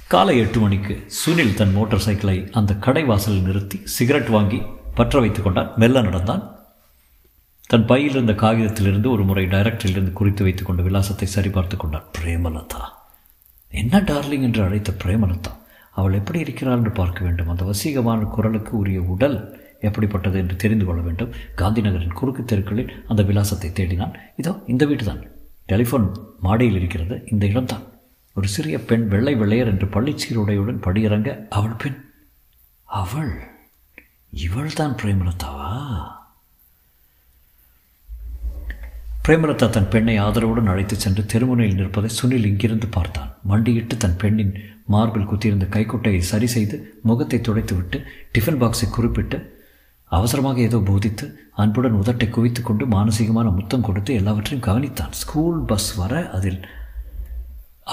காலை 0.08 0.38
எட்டு 0.38 0.60
மணிக்கு 0.60 1.08
சுனில் 1.08 1.54
தன் 1.54 1.74
மோட்டார் 1.74 2.00
சைக்கிளை 2.00 2.50
அந்த 2.52 2.76
கடை 2.76 3.04
வாசலில் 3.04 3.42
நிறுத்தி 3.42 3.82
சிகரெட் 3.84 4.28
வாங்கி 4.28 4.62
பற்ற 4.96 5.20
வைத்து 5.20 5.42
கொண்டான். 5.42 5.72
மெல்ல 5.76 6.02
நடந்தான். 6.02 6.60
தன் 7.68 7.86
பையில் 7.86 8.12
இருந்த 8.12 8.32
காகிதத்திலிருந்து 8.32 9.10
ஒரு 9.10 9.24
முறை 9.24 9.46
டைரக்டரிலிருந்து 9.46 10.12
குறித்து 10.12 10.44
வைத்துக்கொண்டு 10.44 10.84
விலாசத்தை 10.84 11.28
சரிபார்த்து 11.36 11.78
கொண்டான். 11.78 12.06
பிரேமலதா. 12.22 12.98
என்ன 13.72 14.00
டார்லிங் 14.00 14.42
என்று 14.42 14.64
அழைத்த 14.64 14.94
பிரேமலதா? 15.04 15.58
அவள் 16.00 16.18
எப்படி 16.20 16.40
இருக்கிறாள் 16.40 16.78
என்று 16.78 16.92
பார்க்க 16.92 17.26
வேண்டும். 17.26 17.52
அந்த 17.54 17.64
வசீகமான 17.64 18.30
குரலுக்கு 18.36 18.74
உரிய 18.78 19.02
உடல் 19.16 19.38
எப்படிப்பட்டது 19.88 20.38
என்று 20.40 20.56
தெரிந்து 20.56 20.86
கொள்ள 20.86 21.02
வேண்டும். 21.02 21.34
காந்தி 21.56 21.82
நகரின் 21.82 22.18
குறுக்கு 22.20 22.44
தெருக்களில் 22.46 22.94
அந்த 23.08 23.24
விலாசத்தை 23.24 23.70
தேடினான். 23.70 24.16
இதோ 24.38 24.54
இந்த 24.68 24.86
வீடு 24.86 25.06
தான் 25.06 25.22
டெலிஃபோன் 25.70 26.08
மாடியில் 26.40 26.80
இருக்கிறது. 26.82 27.16
இந்த 27.32 27.46
இடம்தான். 27.46 27.86
ஒரு 28.36 28.48
சிறிய 28.48 28.78
பெண் 28.90 29.06
வெள்ளை 29.08 29.36
வெள்ளையர் 29.36 29.72
என்று 29.74 29.88
பள்ளிச்சீருடையுடன் 29.96 30.84
படியிறங்க 30.86 31.30
அவள் 31.50 31.80
பெண். 31.84 31.98
அவள்? 33.00 33.34
இவள்தான் 34.46 34.96
பிரேமலதாவா? 35.02 35.70
பிரேமலதா 39.26 39.68
தன் 39.70 39.90
பெண்ணை 39.90 40.14
ஆதரவுடன் 40.20 40.70
அழைத்துச் 40.74 41.04
சென்று 41.04 41.24
தெருமுனையில் 41.32 41.80
நிற்பதை 41.80 42.10
சுனில் 42.10 42.48
இங்கிருந்து 42.52 42.88
பார்த்தான். 42.88 43.32
மண்டியிட்டு 43.44 43.96
தன் 43.98 44.18
பெண்ணின் 44.18 44.54
மார்பில் 44.94 45.30
குத்தியிருந்த 45.30 45.66
கைக்குட்டையை 45.76 46.22
சரி 46.32 46.48
செய்து 46.56 46.78
முகத்தை 47.08 47.40
துடைத்துவிட்டு 47.40 47.98
டிஃபன் 48.36 48.60
பாக்ஸை 48.62 48.88
குறிப்பிட்டு 48.90 49.38
அவசரமாக 50.12 50.60
ஏதோ 50.68 50.78
போதித்து 50.90 51.26
அன்புடன் 51.62 51.98
உதட்டை 52.02 52.28
குவித்து 52.30 52.62
கொண்டு 52.62 52.84
மானசீகமான 52.86 53.48
முத்தம் 53.58 53.86
கொடுத்து 53.88 54.12
எல்லாவற்றையும் 54.20 54.66
கவனித்தான். 54.68 55.14
ஸ்கூல் 55.22 55.60
பஸ் 55.70 55.90
வர 55.96 56.14
அதில் 56.38 56.60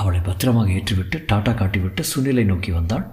அவளை 0.01 0.21
பத்திரமாக 0.21 0.71
ஏற்றிவிட்டு 0.79 1.17
டாட்டா 1.33 1.53
காட்டிவிட்டு 1.61 2.03
சுனிலை 2.13 2.45
நோக்கி 2.45 2.71
வந்தாள் 2.73 3.05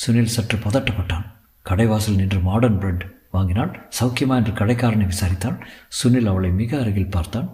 சுனில் 0.00 0.34
சற்று 0.34 0.58
பதட்டப்பட்டான். 0.58 1.26
கடைவாசல் 1.66 2.18
நின்று 2.20 2.40
மாடர்ன் 2.48 2.78
பிரெட் 2.82 3.04
வாங்கினாள் 3.36 3.72
சௌக்கியமா 3.98 4.34
என்று 4.40 4.52
கடைக்காரனை 4.60 5.06
விசாரித்தான். 5.12 5.58
சுனில் 5.98 6.30
அவளை 6.32 6.50
மிக 6.60 6.72
அருகில் 6.82 7.14
பார்த்தான். 7.16 7.48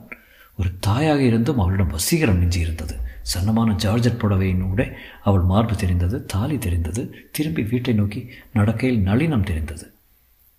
ஒரு 0.58 0.70
தாயாக 0.86 1.20
இருந்தும் 1.22 1.62
அவளிடம் 1.62 1.94
வசீகரம் 1.96 2.40
மிஞ்சி 2.40 2.60
இருந்தது 2.60 2.94
சன்னமான 3.22 3.74
ஜார்ஜட் 3.74 4.20
புடவையினூடே 4.20 4.92
அவள் 5.22 5.40
மார்பு 5.40 5.76
தெரிந்தது 5.76 6.26
தாலி 6.26 6.58
தெரிந்தது 6.58 7.28
திரும்பி 7.32 7.62
வீட்டை 7.62 7.94
நோக்கி 7.94 8.30
நடக்கையில் 8.52 9.04
நளினம் 9.06 9.42
தெரிந்தது. 9.42 9.92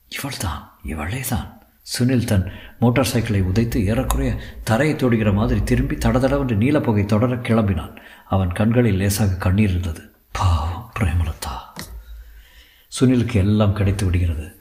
இவள்தான் 0.07 0.71
இவளே 0.83 1.19
தான் 1.29 1.61
சுனில் 1.99 2.25
தன் 2.25 2.51
மோட்டார் 2.79 3.05
சைக்கிளை 3.05 3.41
உதைத்து 3.41 3.85
ஏறக்குறைய 3.85 4.37
தரையை 4.63 4.95
தொடுகிற 4.95 5.33
மாதிரி 5.33 5.63
திரும்பி 5.63 5.95
தடதடவென்று 5.95 6.55
நீலப்புகை 6.55 7.05
தொடர 7.05 7.35
கிளம்பினான். 7.35 7.97
அவன் 8.25 8.51
கண்களில் 8.51 8.95
லேசாக 8.95 9.35
கண்ணீர் 9.35 9.69
இருந்தது. 9.69 10.11
பாவம் 10.31 10.91
பிரேமலதா. 10.99 11.83
சுனிலுக்கு 12.99 13.33
எல்லாம் 13.33 13.73
கிடைத்து 13.73 14.05
விடுகிறது. 14.05 14.60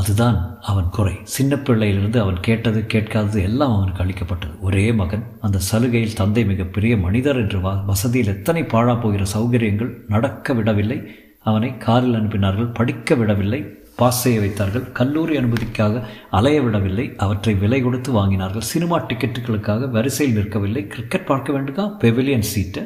அதுதான் 0.00 0.38
அவன் 0.60 0.88
குறை. 0.90 1.14
சின்ன 1.36 1.56
பிள்ளையிலிருந்து 1.56 2.18
அவன் 2.24 2.40
கேட்டது 2.40 2.80
கேட்காதது 2.86 3.40
எல்லாம் 3.42 3.74
அவனுக்கு 3.76 4.02
அளிக்கப்பட்டது. 4.04 4.54
ஒரே 4.60 4.84
மகன் 4.92 5.24
அந்த 5.40 5.58
சலுகையில் 5.68 6.18
தந்தை 6.20 6.44
மிகப்பெரிய 6.44 6.96
மனிதர் 6.96 7.36
என்று 7.36 7.58
வ 7.58 7.70
வசதியில் 7.84 8.32
எத்தனை 8.34 8.62
பாழா 8.62 8.94
போகிற 9.00 9.24
சௌகரியங்கள் 9.34 9.92
நடக்க 10.08 10.54
விடவில்லை. 10.54 10.98
அவனை 11.42 11.70
காரில் 11.76 12.14
அனுப்பினார்கள் 12.14 12.74
படிக்க 12.74 13.14
விடவில்லை 13.14 13.60
பாஸ் 14.00 14.20
செய்ய 14.22 14.38
வைத்தார்கள் 14.40 14.86
கல்லூரி 14.92 15.34
அனுமதிக்காக 15.38 16.02
அலைய 16.30 16.58
விடவில்லை 16.62 17.04
அவற்றை 17.16 17.54
விலை 17.54 17.78
கொடுத்து 17.82 18.10
வாங்கினார்கள் 18.12 18.68
சினிமா 18.72 18.96
டிக்கெட்டுகளுக்காக 19.00 19.88
வரிசையில் 19.90 20.36
நிற்கவில்லை 20.38 20.82
கிரிக்கெட் 20.86 21.26
பார்க்க 21.26 21.52
வேண்டுமா? 21.52 21.84
பெவிலியன் 22.00 22.48
சீட்டு 22.52 22.82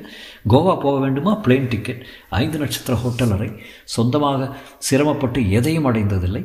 கோவா 0.49 0.75
போக 0.81 0.97
வேண்டுமா? 0.99 1.33
பிளேன் 1.45 1.69
டிக்கெட் 1.69 2.05
ஐந்து 2.43 2.59
நட்சத்திர 2.59 2.99
ஹோட்டல் 2.99 3.33
அறை. 3.33 3.51
சொந்தமாக 3.85 4.51
சிரமப்பட்டு 4.79 5.51
எதையும் 5.51 5.89
அடைந்ததில்லை. 5.93 6.45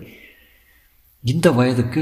இந்த 1.32 1.52
வயதுக்கு 1.52 2.02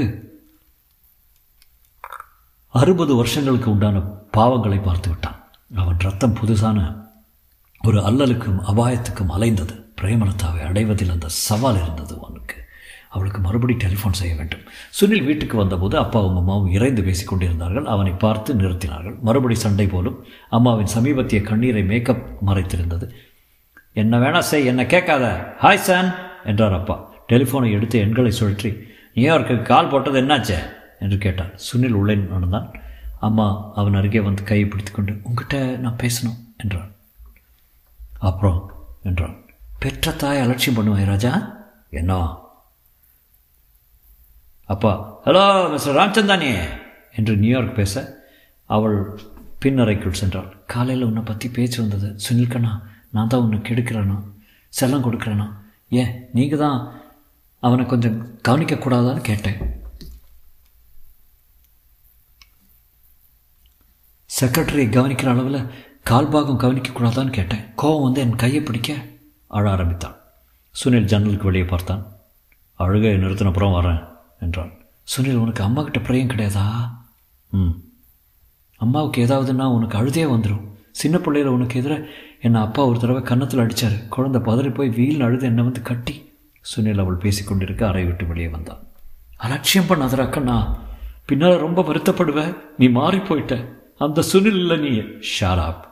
அறுபது 2.68 3.14
வருஷங்களுக்கு 3.14 3.70
உண்டான 3.70 3.98
பாவங்களை 4.32 4.82
பார்த்து 4.82 5.08
விட்டான். 5.08 5.50
அவன் 5.74 5.98
ரத்தம் 5.98 6.34
புதுசான 6.34 7.08
ஒரு 7.84 8.00
அல்லலுக்கும் 8.00 8.58
அபாயத்துக்கும் 8.66 9.32
அலைந்தது. 9.36 9.84
பிரேமலதாவை 10.00 10.66
அடைவதில் 10.66 11.10
அந்த 11.10 11.28
சவால் 11.28 11.82
இருந்தது 11.82 12.18
அவனுக்கு. 12.22 12.56
அவளுக்கு 13.10 13.40
மறுபடி 13.40 13.72
டெலிஃபோன் 13.74 14.12
செய்ய 14.12 14.34
வேண்டும். 14.34 14.60
சுனில் 15.00 15.24
வீட்டுக்கு 15.24 15.56
வந்தபோது 15.56 15.98
அப்பாவும் 15.98 16.36
அம்மாவும் 16.36 16.70
இறைந்து 16.70 17.02
பேசிக் 17.02 17.28
கொண்டிருந்தார்கள். 17.28 17.86
அவனை 17.86 18.12
பார்த்து 18.12 18.54
நிறுத்தினார்கள். 18.54 19.20
மறுபடி 19.20 19.54
சண்டை 19.54 19.86
போலும் 19.86 20.24
அம்மாவின் 20.50 20.94
சமீபத்திய 20.98 21.42
கண்ணீரை 21.42 21.84
மேக்கப் 21.84 22.38
மறைத்திருந்தது. 22.46 23.08
என்ன 23.92 24.18
வேணா 24.18 24.38
செய் 24.38 24.64
என்ன 24.64 24.86
கேட்காத. 24.86 25.54
ஹாய் 25.62 25.84
சான் 25.88 26.14
என்றார் 26.44 26.72
அப்பா. 26.72 27.12
டெலிஃபோனை 27.28 27.72
எடுத்து 27.72 27.98
எண்களை 27.98 28.32
சுழற்றி 28.40 28.92
நியூயார்க்கு 29.14 29.62
கால் 29.62 29.88
போட்டது 29.88 30.20
என்னாச்சே? 30.20 30.58
என்று 30.98 31.18
கேட்டான். 31.18 31.52
சுனில் 31.66 31.92
உள்ளே 31.92 32.14
நடந்தான். 32.14 32.74
அம்மா 33.20 33.72
அவன் 33.74 33.94
அருகே 33.94 34.20
வந்து 34.20 34.42
கையை 34.42 34.68
பிடித்துக்கொண்டு 34.68 35.20
உங்ககிட்ட 35.22 35.76
நான் 35.76 35.96
பேசணும் 35.96 36.38
என்றான். 36.56 36.92
அப்புறம் 38.18 38.72
என்றான். 39.02 39.36
பெற்ற 39.78 40.12
தாய் 40.12 40.40
அலட்சியம் 40.40 40.76
பண்ணுவாய் 40.76 41.04
ராஜா? 41.04 41.32
என்ன? 41.90 42.14
அப்பா 44.64 45.20
ஹலோ 45.24 45.70
மிஸ்டர் 45.70 45.96
ராம்சந்தானே? 45.96 46.52
என்று 47.12 47.36
நியூயார்க் 47.36 47.74
பேச 47.74 48.22
அவள் 48.64 49.20
பின்னறைக்குள் 49.62 50.20
சென்றாள். 50.20 50.50
காலையில் 50.66 51.04
உன்னை 51.04 51.22
பற்றி 51.22 51.48
பேச்சு 51.48 51.80
வந்தது. 51.80 52.18
சுனில் 52.28 52.50
கண்ணா 52.50 52.82
நான் 53.10 53.26
தான் 53.26 53.40
உன்னை 53.40 53.58
கெடுக்கிறேனா? 53.58 54.22
செல்லம் 54.80 55.06
கொடுக்குறேனா? 55.06 55.52
ஏன் 55.88 56.28
நீங்கள் 56.32 56.58
தான் 56.58 57.02
அவனை 57.64 57.86
கொஞ்சம் 57.86 58.38
கவனிக்கக்கூடாதான்னு 58.48 59.20
கேட்டேன். 59.20 59.58
செக்ரட்டரியை 64.40 64.88
கவனிக்கிற 64.88 65.26
அளவில் 65.26 65.66
கால்பாகம் 66.10 66.60
கவனிக்கக்கூடாதான்னு 66.64 67.30
கேட்டேன். 67.30 67.74
கோவம் 67.82 68.02
வந்து 68.02 68.20
என் 68.20 68.36
கையை 68.36 68.62
பிடிக்க 68.62 68.94
அழ 69.46 69.70
ஆரம்பித்தான். 69.70 70.16
சுனில் 70.84 71.04
ஜன்னலுக்கு 71.04 71.44
வெளியே 71.44 71.64
பார்த்தான். 71.64 72.06
அழுகை 72.74 73.14
நிறுத்தினப்புறம் 73.14 73.74
வரேன் 73.74 74.08
என்றான். 74.40 74.72
சுனில் 75.16 75.36
உனக்கு 75.36 75.62
அம்மா 75.62 75.82
கிட்ட 75.82 76.00
பிரியம் 76.00 76.28
கிடையாதா? 76.28 76.90
ம். 77.50 77.74
அம்மாவுக்கு 78.76 79.26
ஏதாவதுன்னா 79.26 79.64
உனக்கு 79.64 79.98
அழுதே 79.98 80.24
வந்துடும் 80.24 80.64
சின்ன 80.90 81.18
பிள்ளையில 81.18 81.44
உனக்கு 81.44 81.78
எதிராக 81.78 82.08
என்னை 82.40 82.60
அப்பா 82.60 82.84
ஒரு 82.84 82.98
தடவை 82.98 83.22
கன்னத்தில் 83.22 83.60
அடித்தார் 83.60 84.08
குழந்தை 84.08 84.40
பதறி 84.40 84.74
போய் 84.74 84.88
வீல் 84.88 85.20
அழுது 85.20 85.46
என்னை 85.46 85.64
வந்து 85.64 85.82
கட்டி 85.82 86.23
சுனில் 86.70 86.98
அவள் 86.98 87.16
பேசிக்கொண்டிருக்க 87.16 87.84
அறை 87.84 88.04
விட்டு 88.04 88.26
வெளியே 88.26 88.48
வந்தான். 88.48 88.86
அலட்சியம் 89.36 89.86
பண்ணாதரா 89.86 90.28
கண்ணா 90.28 90.78
பின்னால் 91.26 91.58
ரொம்ப 91.58 91.82
வருத்தப்படுவேன் 91.82 92.56
நீ 92.78 92.88
மாறி 92.88 93.18
போயிட்ட. 93.18 93.68
அந்த 93.98 94.22
சுனில் 94.32 94.58
இல்லை 94.62 94.76
நீ 94.76 94.88
ஷாராப் 95.40 95.84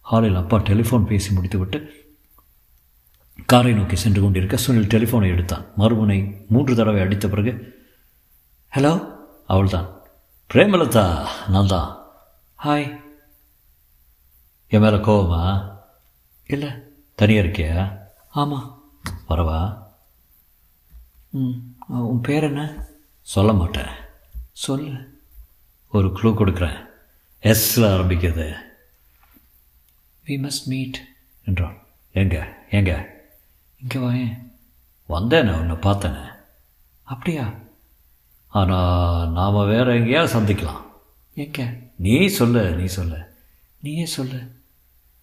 ஹாலில் 0.00 0.34
அப்பா 0.34 0.58
டெலிஃபோன் 0.58 1.06
பேசி 1.06 1.34
முடித்துவிட்டு 1.34 2.00
காரை 3.46 3.72
நோக்கி 3.72 3.96
சென்று 3.96 4.22
கொண்டிருக்க 4.22 4.58
சுனில் 4.66 4.90
டெலிஃபோனை 4.94 5.26
எடுத்தான். 5.26 5.64
மறுமுனை 5.78 6.46
மூன்று 6.48 6.74
தடவை 6.74 7.00
அடித்த 7.00 7.28
பிறகு 7.28 7.80
ஹலோ 8.76 9.14
அவள்தான். 9.46 9.88
பிரேமலதா 10.54 11.26
நான் 11.48 11.66
தான் 11.66 11.96
ஹாய் 12.64 13.00
என் 14.68 14.80
மேலே 14.80 14.96
கோவமா? 14.96 15.70
இல்லை. 16.46 16.68
தனியாக 17.14 17.48
இருக்கியா? 17.48 17.98
ஆமாம் 18.30 18.82
வரவா? 19.28 19.81
ம். 21.32 21.50
உன் 21.88 22.20
பேர் 22.20 22.42
என்ன? 22.42 22.84
சொல்ல 23.22 23.52
மாட்டேன். 23.52 23.88
சொல்லு 24.52 25.20
ஒரு 25.92 26.08
க்ளூ 26.08 26.26
கொடுக்குறேன். 26.26 26.86
எஸ்ல 27.42 27.76
ஆரம்பிக்கிறது 27.76 28.54
வி 30.26 30.38
மஸ்ட் 30.38 30.66
மீட் 30.66 31.08
என்றான். 31.44 31.86
எங்க? 32.12 32.58
எங்க? 32.70 33.20
இங்கே 33.80 33.98
வாயேன் 33.98 34.50
வந்தேனே 35.08 35.58
உன்னை 35.58 35.76
பார்த்தேனே. 35.76 36.30
அப்படியா? 37.02 37.54
ஆனால் 38.46 39.30
நாம் 39.30 39.66
வேற 39.66 39.98
எங்கேயா 39.98 40.24
சந்திக்கலாம். 40.24 40.82
எங்க? 41.34 41.76
நீ 41.96 42.26
சொல்லு 42.26 42.74
நீ 42.74 42.84
சொல்லு. 42.84 43.34
நீயே 43.80 44.06
சொல்லு. 44.06 44.60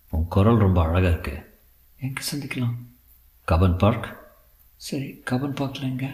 உன் 0.09 0.27
குரல் 0.27 0.57
ரொம்ப 0.57 0.81
அழகாக 0.81 1.07
இருக்கு. 1.07 1.61
எங்கே 1.99 2.21
சந்திக்கலாம்? 2.33 2.75
கபன் 3.47 3.77
பார்க் 3.77 4.18
சரி 4.87 5.07
கபன் 5.29 5.55
பார்க்கில் 5.59 5.87
எங்க 5.89 6.07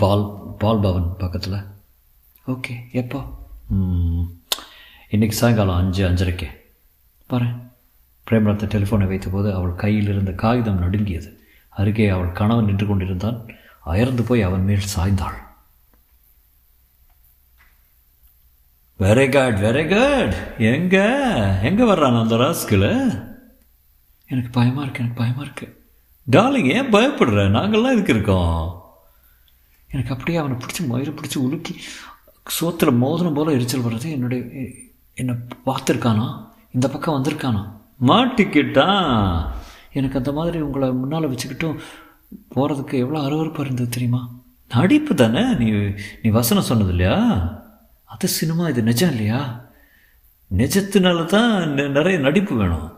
பால் 0.00 0.22
பால் 0.58 0.82
பவன் 0.84 1.08
பக்கத்தில். 1.22 1.56
ஓகே 2.52 2.74
எப்போ? 3.00 3.20
இன்றைக்கி 5.14 5.36
சாயங்காலம் 5.40 5.80
அஞ்சு 5.80 6.02
அஞ்சரைக்கு. 6.08 6.48
பாரு 7.26 7.48
பிரேமலத்தை 8.26 8.68
டெலிஃபோனை 8.74 9.08
வைத்தபோது 9.12 9.48
அவள் 9.58 9.74
கையில் 9.82 10.10
இருந்த 10.12 10.32
காகிதம் 10.44 10.80
நடுங்கியது. 10.84 11.30
அருகே 11.80 12.08
அவள் 12.16 12.32
கணவன் 12.40 12.64
நின்று 12.64 12.86
கொண்டிருந்தான். 12.86 13.38
அயர்ந்து 13.92 14.22
போய் 14.22 14.46
அவன் 14.48 14.66
மேல் 14.70 14.92
சாய்ந்தாள். 14.96 15.38
வெரி 19.00 19.28
குட் 19.36 19.62
வெரி 19.66 19.86
குட் 19.94 20.36
எங்க? 20.72 20.96
எங்க 21.70 21.84
வர்றான் 21.92 22.22
அந்த 22.22 22.36
ராஸ்கில் 22.44 22.90
எனக்கு 24.30 24.50
பயமாக 24.58 24.84
இருக்கு 24.84 25.02
எனக்கு 25.02 25.20
பயமாக 25.22 25.46
இருக்கு. 25.48 25.66
டார்லிங் 26.30 26.72
ஏன் 26.72 26.92
பயப்படுற? 26.92 27.40
நாங்கள்லாம் 27.56 27.92
இதுக்கு 27.92 28.12
இருக்கோம்? 28.12 28.82
எனக்கு 29.88 30.12
அப்படியே 30.12 30.38
அவனை 30.38 30.56
பிடிச்சி 30.56 30.86
மயிரை 30.86 31.14
பிடிச்சி 31.14 31.36
உலுக்கி 31.36 31.74
சோத்தில் 32.60 32.96
மோதிரம் 32.96 33.32
போல் 33.32 33.52
எரிச்சல் 33.52 33.82
வர்றது 33.82 34.10
என்னுடைய 34.10 34.44
என்னை 35.14 35.34
பார்த்துருக்கானா? 35.66 36.46
இந்த 36.70 36.88
பக்கம் 36.88 37.22
வந்திருக்கானா? 37.22 37.62
மாட்டிக்கிட்டான் 38.06 39.46
எனக்கு 39.92 40.18
அந்த 40.18 40.32
மாதிரி 40.32 40.60
உங்களை 40.60 40.92
முன்னால் 40.92 41.30
வச்சுக்கிட்டும் 41.30 41.78
போகிறதுக்கு 42.54 42.94
எவ்வளோ 42.94 43.20
அருவறுப்பாக 43.20 43.60
இருந்தது 43.60 43.88
தெரியுமா? 43.88 44.30
நடிப்பு 44.68 45.14
தானே? 45.14 45.54
நீ 45.54 45.70
நீ 46.22 46.30
வசனம் 46.30 46.62
சொன்னது 46.62 46.90
இல்லையா 46.90 47.18
அது 48.04 48.28
சினிமா 48.28 48.68
இது 48.68 48.82
நிஜம் 48.82 49.10
இல்லையா? 49.10 49.72
நிஜத்தினால 50.56 51.24
தான் 51.24 51.72
நிறைய 51.72 52.18
நடிப்பு 52.18 52.54
வேணும். 52.56 52.88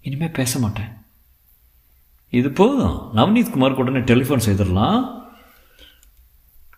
இனிமேல் 0.00 0.30
பேச 0.30 0.58
மாட்டேன். 0.58 0.97
இது 2.30 2.50
போதும். 2.50 3.10
நவநீத் 3.14 3.50
குமார் 3.50 3.72
உடனே 3.72 3.98
டெலிஃபோன் 3.98 4.40
செய்திடலாம். 4.46 5.16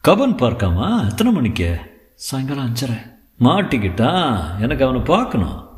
கபன் 0.09 0.37
பார்க்காமா 0.37 1.09
எத்தனை 1.09 1.33
மணிக்கு? 1.33 1.79
சாயங்காலம் 2.15 2.73
அஞ்சரை. 2.73 3.13
மாட்டிக்கிட்டான் 3.41 4.59
எனக்கு 4.61 4.85
அவனை 4.85 5.01
பார்க்கணும். 5.01 5.69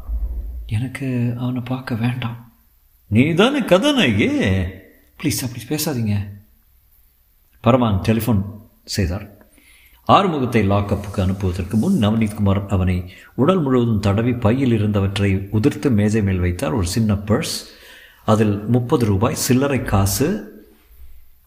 எனக்கு 0.67 1.35
அவனை 1.39 1.61
பார்க்க 1.61 1.95
வேண்டாம். 1.95 2.53
நீ 3.07 3.33
தானே 3.33 3.65
கதாநாயகி? 3.65 4.27
ப்ளீஸ் 5.23 5.43
அப்படி 5.43 5.63
பேசாதீங்க. 5.69 6.19
பரமான் 7.61 8.01
டெலிஃபோன் 8.01 8.43
செய்தார். 8.85 9.31
ஆறுமுகத்தை 10.09 10.69
லாக்கப்புக்கு 10.69 11.17
அனுப்புவதற்கு 11.17 11.75
முன் 11.75 12.01
நவநீத்குமார் 12.01 12.69
அவனை 12.69 13.13
உடல் 13.35 13.63
முழுவதும் 13.63 14.01
தடவி 14.01 14.33
பையில் 14.33 14.73
இருந்தவற்றை 14.73 15.49
உதிர்த்து 15.53 15.91
மேஜை 15.91 16.23
மேல் 16.23 16.39
வைத்தார். 16.39 16.73
ஒரு 16.73 16.87
சின்ன 16.87 17.15
பர்ஸ் 17.15 17.59
அதில் 18.25 18.59
முப்பது 18.59 19.07
ரூபாய் 19.07 19.35
சில்லறை 19.35 19.83
காசு 19.83 20.51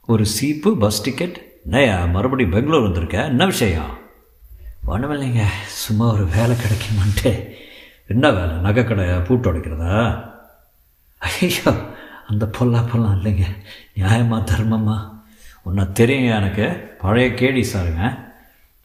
ஒரு 0.06 0.26
சீப்பு 0.26 0.78
பஸ் 0.78 1.04
டிக்கெட். 1.04 1.52
நயா 1.72 2.12
மறுபடியும் 2.12 2.52
பெங்களூர் 2.52 2.82
வந்திருக்க? 2.82 3.24
என்ன 3.24 3.46
விஷயம்? 3.46 3.98
ஒன்றுமில்லைங்க 4.88 5.44
சும்மா 5.66 6.12
ஒரு 6.12 6.26
வேலை 6.26 6.56
கிடைக்குமான்ட்டு. 6.56 7.54
என்ன 8.08 8.32
வேலை? 8.32 8.56
நகை 8.56 8.84
கடை 8.84 9.06
பூட்டு 9.06 9.54
உடைக்கிறதா? 9.54 10.30
ஐயோ 11.18 11.72
அந்த 12.28 12.46
பொல்லா 12.46 12.80
பொல்லாம் 12.80 13.22
இல்லைங்க. 13.22 13.44
நியாயமா 13.96 14.44
தர்மமா? 14.44 15.20
உன்னை 15.62 15.84
தெரியுங்க 15.84 16.36
எனக்கு. 16.36 16.96
பழைய 17.00 17.30
கேடி 17.30 17.66
சாருங்க. 17.74 18.20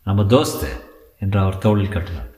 நம்ம 0.05 0.23
தோஸ்து 0.23 0.69
என்று 1.19 1.41
அவர் 1.41 1.59
தோளில் 1.59 1.89
கட்டினார். 1.89 2.29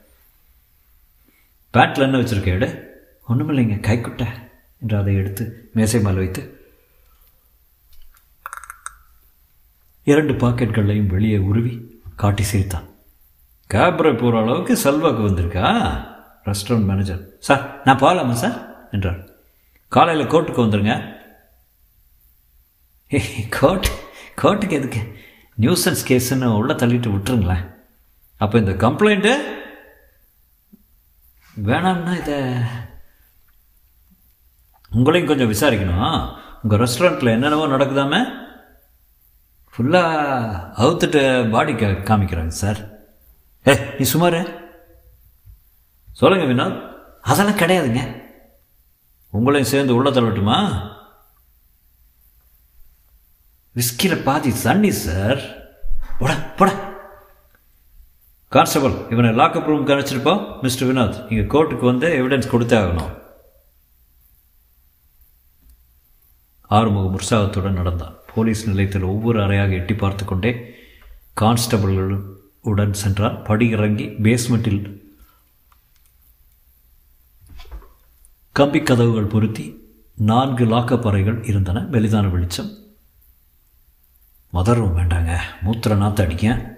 பேட்டில் 1.73 2.01
என்ன 2.01 2.19
வச்சுருக்கேடு 2.19 2.81
ஒன்றுமில்லைங்க 3.29 3.77
கைக்குட்டை 3.91 4.42
என்று 4.83 4.99
அதை 4.99 5.15
எடுத்து 5.15 5.71
மேசை 5.73 6.01
மேல் 6.01 6.15
வைத்து 6.15 6.43
இரண்டு 10.05 10.33
பாக்கெட்களையும் 10.33 11.07
வெளியே 11.07 11.39
உருவி 11.39 11.75
காட்டி 12.17 12.43
சிரித்தான். 12.43 12.89
கேப்ரை 13.75 14.13
போகிற 14.13 14.41
அளவுக்கு 14.41 14.77
செல்வாக்கு 14.77 15.23
வந்திருக்கா? 15.23 15.67
ரெஸ்டாரண்ட் 16.45 16.85
மேனேஜர் 16.85 17.21
சார் 17.39 17.81
நான் 17.85 17.99
போகலாமா 17.99 18.35
சார்? 18.35 18.89
என்றார். 18.91 19.21
காலையில் 19.89 20.27
கோர்ட்டுக்கு 20.27 20.63
வந்துடுங்க 20.65 21.21
கோர்ட் 23.49 23.89
கோர்ட்டுக்கு 24.43 24.71
எதுக்கு? 24.71 25.01
நியூசன்ஸ் 25.61 26.05
கேஸுன்னு 26.09 26.57
உள்ளே 26.57 26.73
தள்ளிட்டு 26.73 27.11
விட்டுருங்களேன். 27.15 27.65
அப்போ 28.37 28.59
இந்த 28.59 28.73
கம்ப்ளைண்ட்டு 28.87 29.33
வேணாம்னா 31.65 32.17
இதை 32.21 32.37
உங்களையும் 34.95 35.27
கொஞ்சம் 35.27 35.53
விசாரிக்கணும் 35.53 36.37
உங்கள் 36.63 36.79
ரெஸ்டாரண்ட்டில் 36.79 37.35
என்னென்னவோ 37.37 37.67
நடக்குதாமே? 37.67 38.41
ஃபுல்லாக 39.73 40.65
அவுத்துட்டு 40.77 41.51
பாடி 41.51 41.75
க 41.75 41.87
காமிக்கிறாங்க 41.87 42.47
சார் 42.47 42.81
ஏ 43.67 43.79
நீ 43.99 44.05
சுமார் 44.05 44.61
சொல்லுங்க 46.13 46.45
வினோத். 46.45 46.91
அதெல்லாம் 47.21 47.57
கிடையாதுங்க. 47.57 48.23
உங்களையும் 49.33 49.73
சேர்ந்து 49.73 49.95
உள்ள 49.95 50.11
தள்ளட்டுமா? 50.11 50.91
விஸ்கியில் 53.73 54.23
பாதி 54.23 54.63
தண்ணி 54.63 54.91
சார் 54.91 55.41
போட 56.19 56.35
போட. 56.35 56.71
கான்ஸ்டபிள் 58.49 58.95
இவனை 59.11 59.31
லாக்அப் 59.31 59.67
ரூமுக்கு 59.71 59.95
அழைச்சிருப்போம் 59.95 60.61
மிஸ்டர் 60.61 60.89
வினோத். 60.89 61.33
நீங்கள் 61.33 61.51
கோர்ட்டுக்கு 61.53 61.85
வந்து 61.85 62.09
எவிடன்ஸ் 62.09 62.51
கொடுத்தே 62.53 62.79
ஆகணும். 62.83 63.22
ஆறுமுகம் 66.73 67.13
உற்சாகத்துடன் 67.13 67.73
நடந்தான். 67.73 68.15
போலீஸ் 68.35 68.69
நிலையத்தில் 68.69 69.03
ஒவ்வொரு 69.03 69.39
அறையாக 69.41 69.71
எட்டி 69.71 69.95
பார்த்து 69.95 70.25
கொண்டே 70.25 70.53
கான்ஸ்டபிள்களுடன் 71.41 72.91
சென்றார் 72.91 73.43
படியிறங்கி 73.43 74.07
பேஸ்மெண்ட்டில் 74.23 75.01
கம்பி 78.53 78.81
கதவுகள் 78.83 79.33
பொருத்தி 79.35 79.67
நான்கு 80.17 80.65
லாக்கப் 80.65 81.07
அறைகள் 81.07 81.45
இருந்தன. 81.45 81.81
வெளிதான 81.81 82.31
வெளிச்சம். 82.31 82.71
மதர் 84.53 84.75
ரூம் 84.75 84.97
வேண்டாங்க. 84.97 85.39
மூத்திர 85.65 85.93
நாத்த 85.97 86.21
அடிக்க 86.21 86.77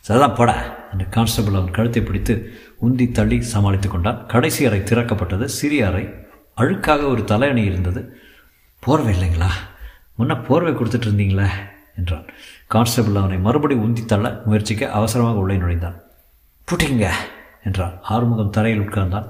சரிதான் 0.00 0.34
பட. 0.34 0.52
அந்த 0.92 1.04
கான்ஸ்டபிள் 1.04 1.54
அவன் 1.54 1.70
கழுத்தை 1.70 2.02
பிடித்து 2.02 2.34
உந்தி 2.82 3.12
தள்ளி 3.12 3.42
சமாளித்து 3.42 3.88
கொண்டான். 3.88 4.26
கடைசி 4.26 4.66
அறை 4.66 4.80
திறக்கப்பட்டது. 4.80 5.44
சிறிய 5.44 5.86
அறை. 5.86 6.08
அழுக்காக 6.56 7.06
ஒரு 7.06 7.22
தலையணி 7.22 7.64
இருந்தது. 7.64 8.20
போர்வை 8.78 9.12
இல்லைங்களா 9.18 9.50
முன்ன 10.18 10.44
போர்வை 10.44 10.72
கொடுத்துட்டு 10.72 11.08
இருந்தீங்களே 11.08 11.48
என்றான். 11.96 12.24
கான்ஸ்டபிள் 12.66 13.14
அவனை 13.14 13.38
மறுபடியும் 13.38 13.84
உந்தி 13.84 14.04
தள்ள 14.04 14.42
முயற்சிக்க 14.46 14.90
அவசரமாக 14.90 15.38
உள்ளே 15.38 15.56
நுழைந்தான். 15.56 16.00
புட்டிங்க 16.68 17.10
என்றான். 17.64 17.98
ஆறுமுகம் 18.02 18.50
தரையில் 18.50 18.80
உட்கார்ந்தான். 18.80 19.28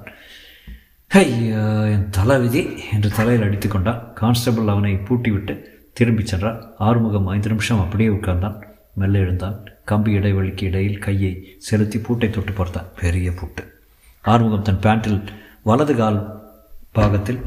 ஐயோ 1.08 1.62
என் 1.94 2.11
தலைவிதி 2.11 2.62
என்று 2.92 3.11
தலையில் 3.11 3.42
அடித்து 3.42 3.68
கொண்டான். 3.68 4.12
கான்ஸ்டபிள் 4.14 4.66
அவனை 4.66 4.94
பூட்டிவிட்டு 4.94 5.64
திரும்பிச் 5.92 6.26
சென்றான். 6.26 6.62
ஆறுமுகம் 6.78 7.26
ஐந்து 7.26 7.48
நிமிஷம் 7.48 7.80
அப்படியே 7.80 8.08
உட்கார்ந்தான். 8.08 8.62
மெல்ல 8.94 9.18
எழுந்தான். 9.18 9.68
கம்பி 9.84 10.18
இடைவெளிக்கு 10.18 10.62
இடையில் 10.62 10.98
கையை 10.98 11.54
செலுத்தி 11.58 11.98
பூட்டை 11.98 12.30
தொட்டு 12.30 12.52
பார்த்தான். 12.52 12.88
பெரிய 13.00 13.30
பூட்டு. 13.30 13.62
ஆறுமுகம் 14.24 14.62
தன் 14.62 14.82
பேண்டில் 14.82 15.20
வலது 15.62 15.96
கால் 15.96 16.20
பாகத்தில் 16.92 17.40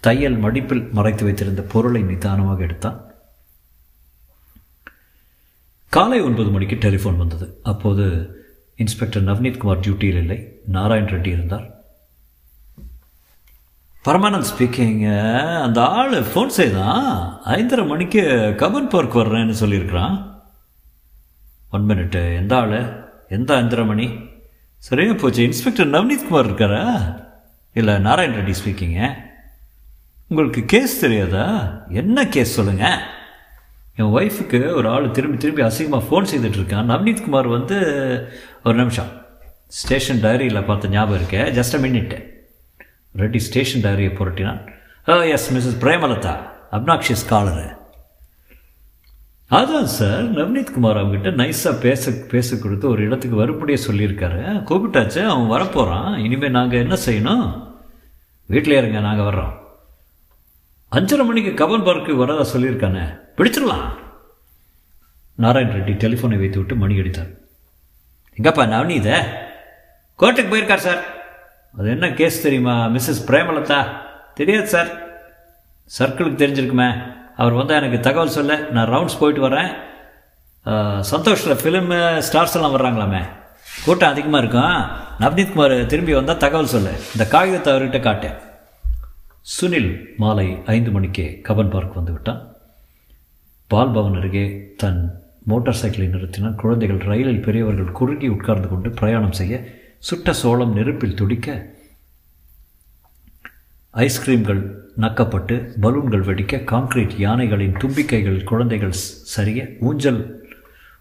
தையல் 0.00 0.42
மடிப்பில் 0.42 0.90
மறைத்து 0.90 1.24
வைத்திருந்த 1.24 1.62
பொருளை 1.62 2.02
நிதானமாக 2.02 2.62
எடுத்தான். 2.62 3.06
காலை 5.88 6.20
ஒன்பது 6.20 6.50
மணிக்கு 6.50 6.76
டெலிஃபோன் 6.76 7.16
வந்தது. 7.16 7.60
அப்போது 7.62 8.30
இன்ஸ்பெக்டர் 8.76 9.24
நவ்னீத் 9.24 9.56
குமார் 9.56 9.80
டியூட்டியில் 9.80 10.18
இல்லை. 10.18 10.60
நாராயண் 10.66 11.04
ரெட்டி 11.04 11.26
இருந்தார். 11.26 11.76
பரமானந்த் 14.04 14.44
ஸ்பீக்கிங் 14.56 15.62
அந்த 15.62 15.86
ஆள் 15.86 16.14
ஃபோன் 16.14 16.46
செய்தான். 16.46 17.38
ஐந்தரை 17.44 17.86
மணிக்கு 17.86 18.20
கபன் 18.56 18.88
பார்க் 18.88 19.16
வர்றேன்னு 19.16 19.54
சொல்லியிருக்கிறான். 19.60 20.40
ஒன் 21.70 21.82
மினிட்டு 21.82 22.36
எந்த 22.36 22.56
ஆள்? 22.56 23.10
எந்த 23.28 23.62
ஐந்தரை 23.62 23.86
மணி? 23.86 24.18
சரியா 24.76 25.12
போச்சு. 25.12 25.42
இன்ஸ்பெக்டர் 25.42 25.90
நவ்னீத் 25.90 26.26
குமார் 26.28 26.46
இருக்காரா? 26.46 27.14
இல்லை 27.74 27.98
நாராயண் 27.98 28.34
ரெட்டி 28.34 28.54
ஸ்பீக்கிங்க 28.64 29.26
உங்களுக்கு 30.30 30.64
கேஸ் 30.64 31.00
தெரியாதா? 31.00 31.44
என்ன 31.88 32.26
கேஸ் 32.28 32.54
சொல்லுங்கள் 32.54 32.98
என் 33.96 34.10
ஒய்ஃபுக்கு 34.16 34.74
ஒரு 34.74 34.88
ஆள் 34.88 35.10
திரும்பி 35.10 35.36
திரும்பி 35.36 35.62
அசிங்கமாக 35.62 36.06
ஃபோன் 36.08 36.26
செய்துட்டு 36.32 36.58
இருக்கான் 36.58 36.90
நவ்னீத் 36.90 37.22
குமார் 37.22 37.46
வந்து 37.46 37.76
ஒரு 38.64 38.74
நிமிஷம். 38.76 39.08
ஸ்டேஷன் 39.66 40.20
டைரியில் 40.22 40.64
பார்த்த 40.64 40.88
ஞாபகம் 40.88 41.20
இருக்கே? 41.20 41.42
Just 41.58 41.76
a 41.78 41.78
minute 41.78 42.12
Reddy 43.16 43.36
station 43.36 43.80
டைரியை 43.80 44.10
புரட்டினான். 44.18 44.60
ஓ 45.06 45.20
yes 45.20 45.48
Mrs 45.54 45.80
Premalatha. 45.84 46.34
Obnoxious 46.72 47.28
caller. 47.30 47.66
அதான் 49.50 49.90
சார் 49.98 50.32
நவ்னீத் 50.32 50.72
குமார் 50.72 50.96
அவங்ககிட்ட 50.96 51.32
நைஸாக 51.42 51.80
பேச 51.80 52.12
பேச 52.30 52.56
கொடுத்து 52.56 52.88
ஒரு 52.88 53.02
இடத்துக்கு 53.04 53.36
வரும்படியே 53.36 53.78
சொல்லியிருக்காரு. 53.86 54.42
கூப்பிட்டாச்சு 54.70 55.26
அவன் 55.26 55.50
வரப்போகிறான் 55.54 56.18
இனிமேல் 56.18 56.50
நாங்கள் 56.50 56.80
என்ன 56.80 56.98
செய்யணும்? 57.06 57.72
வீட்டில் 58.46 58.76
இருங்க 58.76 59.00
நாங்கள் 59.00 59.26
வர்றோம். 59.26 59.54
அஞ்சரை 60.92 61.24
மணிக்கு 61.24 61.50
கபன் 61.54 61.86
பார்க்கு 61.86 62.12
வரதா 62.18 62.44
சொல்லியிருக்கானே? 62.52 63.02
பிடிச்சிடலாம். 63.36 63.88
நாராயண் 65.34 65.68
ரெட்டி 65.68 65.94
டெலிஃபோனை 66.02 66.38
வைத்து 66.42 66.58
விட்டு 66.58 66.76
மணி 66.82 66.98
அடித்தார். 66.98 67.28
எங்கப்பா 68.38 68.64
நவனீத 68.70 69.08
கோர்ட்டுக்கு 70.18 70.50
போயிருக்கார் 70.52 70.86
சார். 70.86 71.02
அது 71.78 71.90
என்ன 71.90 72.12
கேஸ் 72.20 72.42
தெரியுமா? 72.42 72.86
மிஸ்ஸஸ் 72.86 73.26
பிரேமலதா? 73.26 73.80
தெரியாது 74.34 74.66
சார். 74.66 74.90
சர்க்கிளுக்கு 75.98 76.40
தெரிஞ்சிருக்குமே. 76.44 76.88
அவர் 77.36 77.58
வந்தால் 77.60 77.82
எனக்கு 77.82 78.00
தகவல் 78.00 78.36
சொல்ல. 78.38 78.56
நான் 78.56 78.90
ரவுண்ட்ஸ் 78.94 79.20
போயிட்டு 79.20 79.46
வரேன் 79.48 79.70
சந்தோஷில் 81.12 81.60
ஃபிலிமு 81.60 82.00
ஸ்டார்ஸ் 82.30 82.56
எல்லாம் 82.56 82.74
வர்றாங்களாமே. 82.76 83.22
கூட்டம் 83.84 84.10
அதிகமாக 84.10 84.44
இருக்கும். 84.44 84.76
நவ்னீத் 85.22 85.52
குமார் 85.52 85.86
திரும்பி 85.86 86.14
வந்தால் 86.14 86.42
தகவல் 86.44 86.74
சொல்லு. 86.74 86.92
இந்த 87.12 87.26
காகிதத்தை 87.36 87.72
அவர்கிட்ட 87.72 88.00
காட்டேன் 88.00 88.46
சுனில் 89.56 89.90
மாலை 90.16 90.56
ஐந்து 90.66 90.90
மணிக்கே 90.90 91.40
கபன் 91.48 91.70
பார்க் 91.70 91.94
வந்துவிட்டான். 91.98 92.40
பால் 93.66 93.90
பவன் 93.90 94.14
அருகே 94.14 94.74
தன் 94.76 95.00
மோட்டார் 95.44 95.78
சைக்கிளை 95.80 96.08
நிறுத்தினான். 96.08 96.54
குழந்தைகள் 96.54 96.98
ரயிலில் 96.98 97.40
பெரியவர்கள் 97.40 97.96
குறுகி 97.98 98.28
உட்கார்ந்து 98.28 98.68
கொண்டு 98.68 98.90
பிரயாணம் 98.90 99.32
செய்ய 99.32 99.60
சுட்ட 99.98 100.32
சோளம் 100.32 100.72
நெருப்பில் 100.72 101.14
துடிக்க 101.14 101.76
ஐஸ்கிரீம்கள் 103.94 104.60
நக்கப்பட்டு 105.00 105.56
பலூன்கள் 105.80 106.26
வெடிக்க 106.28 106.60
கான்கிரீட் 106.72 107.14
யானைகளின் 107.18 107.78
தும்பிக்கைகள் 107.84 108.44
குழந்தைகள் 108.44 108.94
சரிய 109.34 109.68
ஊஞ்சல் 109.80 110.20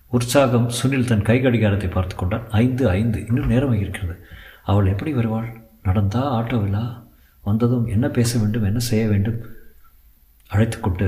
உற்சாகம் 0.07 0.69
சுனில் 0.69 1.05
தன் 1.05 1.21
கை 1.21 1.37
கடிகாரத்தை 1.41 1.89
பார்த்து 1.89 2.15
கொண்டான். 2.15 2.45
ஐந்து 2.51 2.89
ஐந்து 2.89 3.25
இன்னும் 3.27 3.47
நேரம் 3.47 3.75
இருக்கிறது 3.79 4.15
அவள் 4.63 4.85
எப்படி 4.85 5.11
வருவாள்? 5.11 5.49
நடந்தா 5.83 6.23
ஆட்டோவிலா 6.39 6.85
வந்ததும் 7.47 7.85
என்ன 7.85 8.07
பேச 8.09 8.39
வேண்டும் 8.39 8.63
என்ன 8.63 8.79
செய்ய 8.79 9.07
வேண்டும்? 9.07 9.39
அழைத்து 10.47 10.79
கொண்டு 10.79 11.07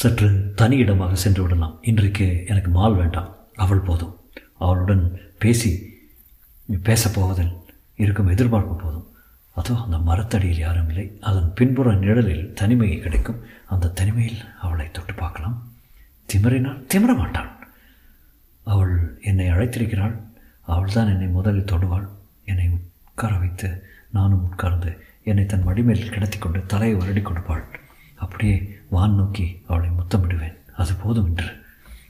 சற்று 0.00 0.52
தனி 0.54 0.76
இடமாக 0.76 1.14
சென்று 1.14 1.42
விடலாம். 1.42 1.78
இன்றைக்கு 1.82 2.26
எனக்கு 2.46 2.70
மால் 2.70 2.94
வேண்டாம். 2.94 3.30
அவள் 3.54 3.86
போதும். 3.88 4.14
அவளுடன் 4.58 5.04
பேசி 5.38 5.70
பேசப் 6.82 7.14
போவதில் 7.14 7.52
இருக்கும் 7.96 8.28
எதிர்பார்ப்பு 8.28 8.76
போதும். 8.76 9.06
அதோ 9.54 9.74
அந்த 9.82 9.98
மரத்தடியில் 9.98 10.58
யாரும் 10.58 10.88
இல்லை. 10.88 11.06
அதன் 11.20 11.52
பின்புற 11.54 11.94
நிழலில் 11.94 12.52
தனிமை 12.54 12.88
கிடைக்கும். 13.00 13.40
அந்த 13.66 13.94
தனிமையில் 13.98 14.42
அவளை 14.60 14.86
தொட்டு 14.90 15.14
பார்க்கலாம். 15.14 15.56
திமறினால் 16.32 16.84
திமிர 16.94 17.16
மாட்டாள் 17.16 17.50
அவள் 18.64 18.94
என்னை 19.22 19.46
அழைத்திருக்கிறாள். 19.50 20.16
அவள்தான் 20.74 21.12
என்னை 21.12 21.28
முதலில் 21.28 21.70
தொடுவாள். 21.72 22.06
என்னை 22.50 22.66
உட்கார 22.76 23.32
வைத்து 23.42 23.68
நானும் 24.16 24.44
உட்கார்ந்து 24.48 24.90
என்னை 25.30 25.44
தன் 25.46 25.66
மடிமேல் 25.68 26.12
கிடத்தி 26.14 26.38
கொண்டு 26.38 26.60
தலையை 26.72 26.96
வருடி 27.00 27.22
கொடுப்பாள் 27.22 27.64
அப்படியே 28.24 28.56
வான் 28.94 29.16
நோக்கி 29.20 29.46
அவளை 29.68 29.88
முத்தமிடுவேன். 29.98 30.56
அது 30.80 30.92
போதும் 31.02 31.28
என்று. 31.30 31.48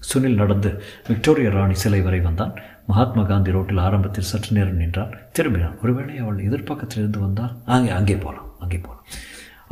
சுனில் 0.08 0.40
நடந்து 0.40 0.70
விக்டோரியா 1.08 1.50
ராணி 1.54 1.76
சிலை 1.82 2.00
வரை 2.02 2.20
வந்தான். 2.20 2.52
மகாத்மா 2.88 3.22
காந்தி 3.22 3.50
ரோட்டில் 3.50 3.80
ஆரம்பத்தில் 3.84 4.28
சற்று 4.30 4.50
நேரம் 4.56 4.80
நின்றான். 4.80 5.14
திரும்பினான். 5.36 5.76
ஒருவேளை 5.82 6.14
அவள் 6.22 6.44
எதிர்ப்பக்கத்தில் 6.48 7.00
இருந்து 7.02 7.20
வந்தால்? 7.20 7.54
அங்கே 7.76 7.90
அங்கே 7.90 8.16
போகலாம் 8.16 8.50
அங்கே 8.64 8.78
போகலாம் 8.78 9.06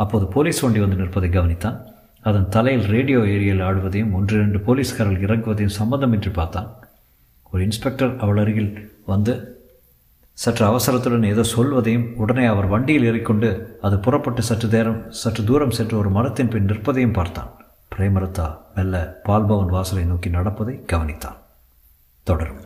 அப்போது 0.03 0.25
போலீஸ் 0.27 0.63
வண்டி 0.65 0.81
வந்து 0.85 0.97
நிற்பதை 0.97 1.29
கவனித்தான். 1.31 1.79
அதன் 2.21 2.49
தலையில் 2.49 2.87
ரேடியோ 2.95 3.21
ஏரியில் 3.35 3.63
ஆடுவதையும் 3.69 4.15
ஒன்று 4.19 4.35
இரண்டு 4.39 4.61
போலீஸ்காரர்கள் 4.69 5.27
இறங்குவதையும் 5.27 5.79
சம்மந்தமின்றி 5.81 6.33
பார்த்தான். 6.41 6.69
ஒரு 7.53 7.63
இன்ஸ்பெக்டர் 7.63 8.13
அவள் 8.19 8.41
அருகில் 8.43 8.73
வந்து 9.13 9.35
சற்று 10.35 10.67
அவசரத்துடன் 10.67 11.25
ஏதோ 11.25 11.43
சொல்வதையும் 11.43 12.17
உடனே 12.17 12.45
அவர் 12.45 12.67
வண்டியில் 12.67 13.05
ஏறிக்கொண்டு 13.05 13.79
அது 13.83 13.99
புறப்பட்டு 13.99 14.43
சற்று 14.43 14.69
நேரம் 14.69 15.11
சற்று 15.11 15.45
தூரம் 15.45 15.71
சென்று 15.71 15.99
ஒரு 15.99 16.11
மரத்தின் 16.11 16.49
பின் 16.49 16.67
நிற்பதையும் 16.67 17.13
பார்த்தான். 17.13 17.51
பிரேமரத்தா 17.97 18.57
மெல்ல 18.75 19.21
பால்பவன் 19.23 19.67
வாசலை 19.67 20.05
நோக்கி 20.05 20.31
நடப்பதை 20.31 20.85
கவனித்தான். 20.93 21.37
தொடரும். 22.23 22.64